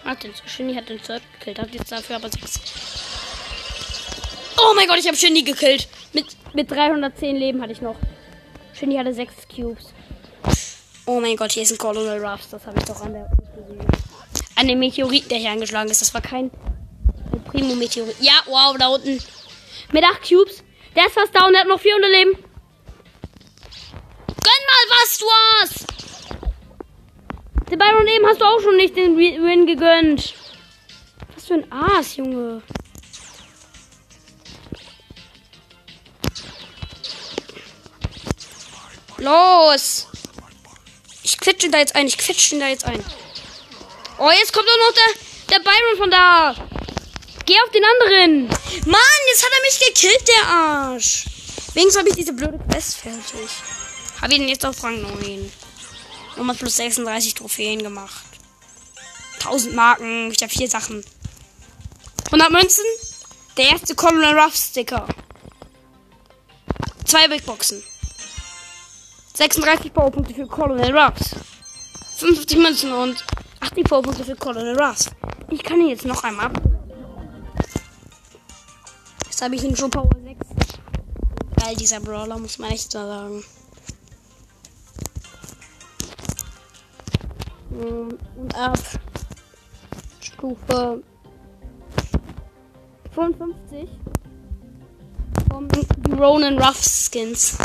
Hat 0.05 0.23
den, 0.23 0.35
Shinny 0.45 0.75
hat 0.75 0.87
den 0.91 1.03
Search 1.03 1.23
gekillt, 1.39 1.59
hat 1.59 1.73
jetzt 1.73 1.91
dafür 1.91 2.17
aber 2.17 2.29
6. 2.29 2.61
Oh 4.59 4.75
mein 4.75 4.87
Gott, 4.87 4.99
ich 4.99 5.07
habe 5.07 5.17
Shinny 5.17 5.45
gekillt. 5.45 5.89
Mit, 6.13 6.27
mit 6.53 6.71
310 6.71 7.37
Leben 7.37 7.63
hatte 7.63 7.73
ich 7.73 7.81
noch. 7.81 7.97
Shinny 8.75 8.97
hatte 8.97 9.15
6 9.15 9.49
Cubes. 9.49 9.95
Oh 11.07 11.21
mein 11.21 11.37
Gott, 11.39 11.53
hier 11.53 11.63
ist 11.63 11.73
ein 11.73 11.79
Colonel 11.79 12.23
Ruffs. 12.23 12.51
Das 12.51 12.67
habe 12.67 12.79
ich 12.79 12.85
doch 12.85 13.01
an 13.01 13.15
der 13.15 13.31
gesehen 13.57 14.12
an 14.63 14.69
dem 14.69 14.79
Meteoriten, 14.79 15.29
der 15.29 15.39
hier 15.39 15.51
angeschlagen 15.51 15.91
ist. 15.91 16.01
Das 16.01 16.15
war 16.15 16.21
kein 16.21 16.51
Primo-Meteorit. 17.47 18.17
Ja, 18.21 18.35
wow, 18.47 18.77
da 18.79 18.89
unten. 18.89 19.21
Mit 19.91 20.05
8 20.05 20.23
Cubes. 20.29 20.63
Der 20.95 21.07
ist 21.07 21.15
fast 21.15 21.35
down, 21.35 21.53
der 21.53 21.63
hat 21.63 21.69
noch 21.69 21.81
400 21.81 22.11
Leben. 22.11 22.33
Gönn 24.27 24.63
mal 24.69 24.87
was, 24.91 25.19
du 25.19 25.27
hast! 25.61 25.87
Der 27.71 27.77
Byron 27.77 28.07
eben 28.07 28.27
hast 28.27 28.41
du 28.41 28.45
auch 28.45 28.61
schon 28.61 28.77
nicht 28.77 28.97
den 28.97 29.17
Win 29.17 29.67
gegönnt. 29.67 30.35
Was 31.35 31.47
für 31.47 31.55
ein 31.55 31.73
Aas, 31.73 32.17
Junge. 32.17 32.63
Los! 39.19 40.09
Ich 41.23 41.39
quetsche 41.39 41.71
da 41.71 41.79
jetzt 41.79 41.97
ein, 41.97 42.07
ich 42.07 42.19
quetsche 42.19 42.59
da 42.59 42.69
jetzt 42.69 42.85
ein. 42.85 43.03
Oh, 44.25 44.31
jetzt 44.31 44.53
kommt 44.53 44.69
auch 44.69 44.89
noch 44.89 44.95
der, 44.95 45.59
der 45.59 45.65
Byron 45.65 45.99
von 45.99 46.11
da. 46.13 46.55
Geh 47.45 47.57
auf 47.61 47.71
den 47.73 47.83
anderen. 47.85 48.47
Mann, 48.87 49.21
jetzt 49.27 49.45
hat 49.45 49.51
er 49.51 49.63
mich 49.63 49.81
gekillt, 49.81 50.29
der 50.29 50.49
Arsch. 50.49 51.25
Wenigstens 51.75 51.99
habe 51.99 52.09
ich 52.09 52.15
diese 52.15 52.33
blöde 52.33 52.61
Quest 52.71 52.99
fertig. 52.99 53.51
Habe 54.21 54.35
ihn 54.35 54.49
jetzt 54.49 54.65
auf 54.65 54.81
Rang 54.85 55.03
9. 55.03 55.53
Nummer 56.37 56.55
plus 56.55 56.77
36 56.77 57.35
Trophäen 57.35 57.83
gemacht. 57.83 58.25
1000 59.41 59.75
Marken. 59.75 60.31
Ich 60.31 60.41
habe 60.41 60.53
vier 60.53 60.69
Sachen. 60.69 61.05
100 62.27 62.49
Münzen. 62.53 62.85
Der 63.57 63.71
erste 63.71 63.97
Colonel 63.97 64.39
Ruff 64.39 64.55
Sticker. 64.55 65.09
Zwei 67.07 67.27
Big 67.27 67.45
Boxen. 67.45 67.83
36 69.35 69.93
Powerpunkte 69.93 70.33
für 70.33 70.47
Colonel 70.47 70.97
Ruffs. 70.97 71.31
50 72.19 72.59
Münzen 72.59 72.93
und 72.93 73.25
80 73.63 73.89
Vorpunkte 73.89 74.25
für 74.25 74.35
Colonel 74.35 74.77
Russ. 74.77 75.07
Ich 75.49 75.63
kann 75.63 75.81
ihn 75.81 75.89
jetzt 75.89 76.05
noch 76.05 76.25
einmal. 76.25 76.51
Jetzt 79.25 79.41
habe 79.41 79.55
ich 79.55 79.63
ihn 79.63 79.77
schon 79.77 79.91
Power 79.91 80.11
6. 80.25 80.39
Geil, 81.57 81.77
dieser 81.77 82.01
Brawler, 82.01 82.39
muss 82.39 82.59
man 82.59 82.73
echt 82.73 82.91
so 82.91 82.99
sagen. 82.99 83.45
Und 87.71 88.55
ab 88.57 88.79
Stufe 90.21 91.03
55 93.15 93.89
kommen 95.49 95.69
die 95.69 96.13
Ronan 96.13 96.59
Ruff 96.59 96.83
Skins. 96.83 97.57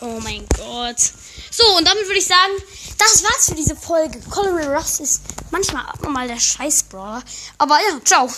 Oh 0.00 0.20
mein 0.22 0.46
Gott. 0.56 1.12
So, 1.60 1.76
und 1.76 1.88
damit 1.88 2.06
würde 2.06 2.20
ich 2.20 2.26
sagen, 2.26 2.52
das 2.98 3.24
war's 3.24 3.48
für 3.48 3.56
diese 3.56 3.74
Folge. 3.74 4.20
Colonel 4.30 4.72
Russ 4.76 5.00
ist 5.00 5.22
manchmal 5.50 5.86
abnormal 5.86 6.28
der 6.28 6.38
Scheiß-Brawler. 6.38 7.20
Aber 7.58 7.74
ja, 7.80 7.98
ciao. 8.04 8.30